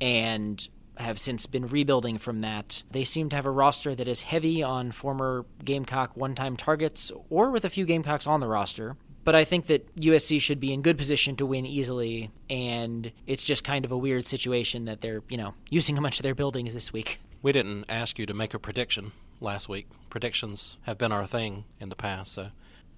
and 0.00 0.66
have 0.96 1.18
since 1.18 1.44
been 1.46 1.66
rebuilding 1.66 2.16
from 2.16 2.40
that. 2.40 2.82
They 2.90 3.04
seem 3.04 3.28
to 3.30 3.36
have 3.36 3.46
a 3.46 3.50
roster 3.50 3.94
that 3.94 4.08
is 4.08 4.22
heavy 4.22 4.62
on 4.62 4.92
former 4.92 5.44
Gamecock 5.62 6.16
one 6.16 6.34
time 6.34 6.56
targets 6.56 7.12
or 7.28 7.50
with 7.50 7.66
a 7.66 7.70
few 7.70 7.84
Gamecocks 7.84 8.26
on 8.26 8.40
the 8.40 8.46
roster. 8.46 8.96
But 9.24 9.34
I 9.34 9.44
think 9.44 9.66
that 9.66 9.94
USC 9.96 10.40
should 10.40 10.58
be 10.58 10.72
in 10.72 10.80
good 10.80 10.96
position 10.96 11.36
to 11.36 11.46
win 11.46 11.66
easily, 11.66 12.30
and 12.48 13.12
it's 13.26 13.44
just 13.44 13.62
kind 13.64 13.84
of 13.84 13.92
a 13.92 13.96
weird 13.96 14.24
situation 14.24 14.86
that 14.86 15.02
they're, 15.02 15.22
you 15.28 15.36
know, 15.36 15.52
using 15.68 15.98
a 15.98 16.00
bunch 16.00 16.18
of 16.18 16.22
their 16.22 16.34
buildings 16.34 16.72
this 16.72 16.92
week. 16.92 17.20
We 17.42 17.52
didn't 17.52 17.86
ask 17.88 18.18
you 18.18 18.26
to 18.26 18.34
make 18.34 18.52
a 18.52 18.58
prediction 18.58 19.12
last 19.40 19.68
week. 19.68 19.88
Predictions 20.10 20.76
have 20.82 20.98
been 20.98 21.10
our 21.10 21.26
thing 21.26 21.64
in 21.80 21.88
the 21.88 21.96
past, 21.96 22.32
so 22.32 22.48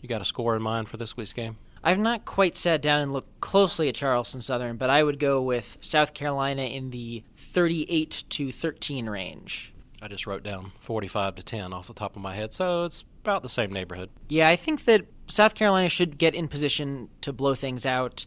you 0.00 0.08
got 0.08 0.20
a 0.20 0.24
score 0.24 0.56
in 0.56 0.62
mind 0.62 0.88
for 0.88 0.96
this 0.96 1.16
week's 1.16 1.32
game? 1.32 1.58
I've 1.84 1.98
not 1.98 2.24
quite 2.24 2.56
sat 2.56 2.82
down 2.82 3.00
and 3.00 3.12
looked 3.12 3.40
closely 3.40 3.88
at 3.88 3.94
Charleston 3.94 4.42
Southern, 4.42 4.76
but 4.76 4.90
I 4.90 5.02
would 5.02 5.20
go 5.20 5.40
with 5.40 5.78
South 5.80 6.12
Carolina 6.14 6.62
in 6.62 6.90
the 6.90 7.22
38 7.36 8.24
to 8.30 8.50
13 8.52 9.08
range. 9.08 9.72
I 10.00 10.08
just 10.08 10.26
wrote 10.26 10.42
down 10.42 10.72
45 10.80 11.36
to 11.36 11.42
10 11.44 11.72
off 11.72 11.86
the 11.86 11.94
top 11.94 12.16
of 12.16 12.22
my 12.22 12.34
head, 12.34 12.52
so 12.52 12.84
it's 12.84 13.04
about 13.22 13.42
the 13.42 13.48
same 13.48 13.72
neighborhood. 13.72 14.10
Yeah, 14.28 14.48
I 14.48 14.56
think 14.56 14.84
that 14.86 15.06
South 15.28 15.54
Carolina 15.54 15.88
should 15.88 16.18
get 16.18 16.34
in 16.34 16.48
position 16.48 17.08
to 17.20 17.32
blow 17.32 17.54
things 17.54 17.86
out 17.86 18.26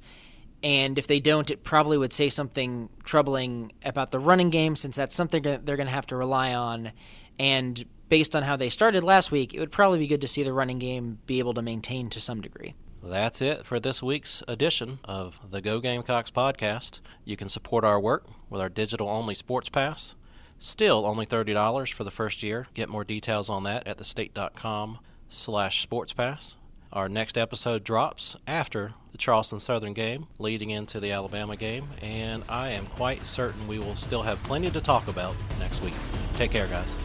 and 0.65 0.97
if 0.97 1.05
they 1.05 1.19
don't, 1.19 1.51
it 1.51 1.63
probably 1.63 1.95
would 1.95 2.11
say 2.11 2.27
something 2.27 2.89
troubling 3.03 3.71
about 3.83 4.09
the 4.09 4.17
running 4.17 4.49
game, 4.49 4.75
since 4.75 4.95
that's 4.95 5.13
something 5.13 5.43
they're 5.43 5.59
going 5.59 5.85
to 5.85 5.93
have 5.93 6.07
to 6.07 6.15
rely 6.15 6.55
on. 6.55 6.91
And 7.37 7.85
based 8.09 8.35
on 8.35 8.41
how 8.41 8.55
they 8.55 8.71
started 8.71 9.03
last 9.03 9.29
week, 9.31 9.53
it 9.53 9.59
would 9.59 9.71
probably 9.71 9.99
be 9.99 10.07
good 10.07 10.21
to 10.21 10.27
see 10.27 10.41
the 10.41 10.53
running 10.53 10.79
game 10.79 11.19
be 11.27 11.37
able 11.37 11.53
to 11.53 11.61
maintain 11.61 12.09
to 12.09 12.19
some 12.19 12.41
degree. 12.41 12.73
That's 13.03 13.43
it 13.43 13.63
for 13.63 13.79
this 13.79 14.01
week's 14.01 14.41
edition 14.47 14.97
of 15.03 15.39
the 15.51 15.61
Go 15.61 15.79
Gamecocks 15.79 16.31
podcast. 16.31 16.99
You 17.25 17.37
can 17.37 17.47
support 17.47 17.83
our 17.83 17.99
work 17.99 18.25
with 18.49 18.59
our 18.59 18.69
digital 18.69 19.07
only 19.07 19.35
sports 19.35 19.69
pass. 19.69 20.15
Still 20.57 21.05
only 21.05 21.27
$30 21.27 21.93
for 21.93 22.03
the 22.03 22.09
first 22.09 22.41
year. 22.41 22.65
Get 22.73 22.89
more 22.89 23.03
details 23.03 23.51
on 23.51 23.65
that 23.65 23.85
at 23.85 23.99
thestate.com 23.99 24.97
slash 25.29 25.83
sports 25.83 26.13
pass. 26.13 26.55
Our 26.93 27.09
next 27.09 27.37
episode 27.37 27.83
drops 27.83 28.35
after 28.47 28.93
the 29.11 29.17
Charleston 29.17 29.59
Southern 29.59 29.93
game, 29.93 30.27
leading 30.39 30.69
into 30.69 30.99
the 30.99 31.11
Alabama 31.11 31.55
game, 31.55 31.87
and 32.01 32.43
I 32.47 32.69
am 32.69 32.85
quite 32.85 33.25
certain 33.25 33.67
we 33.67 33.79
will 33.79 33.95
still 33.95 34.21
have 34.21 34.41
plenty 34.43 34.71
to 34.71 34.81
talk 34.81 35.07
about 35.07 35.35
next 35.59 35.81
week. 35.81 35.93
Take 36.35 36.51
care, 36.51 36.67
guys. 36.67 36.95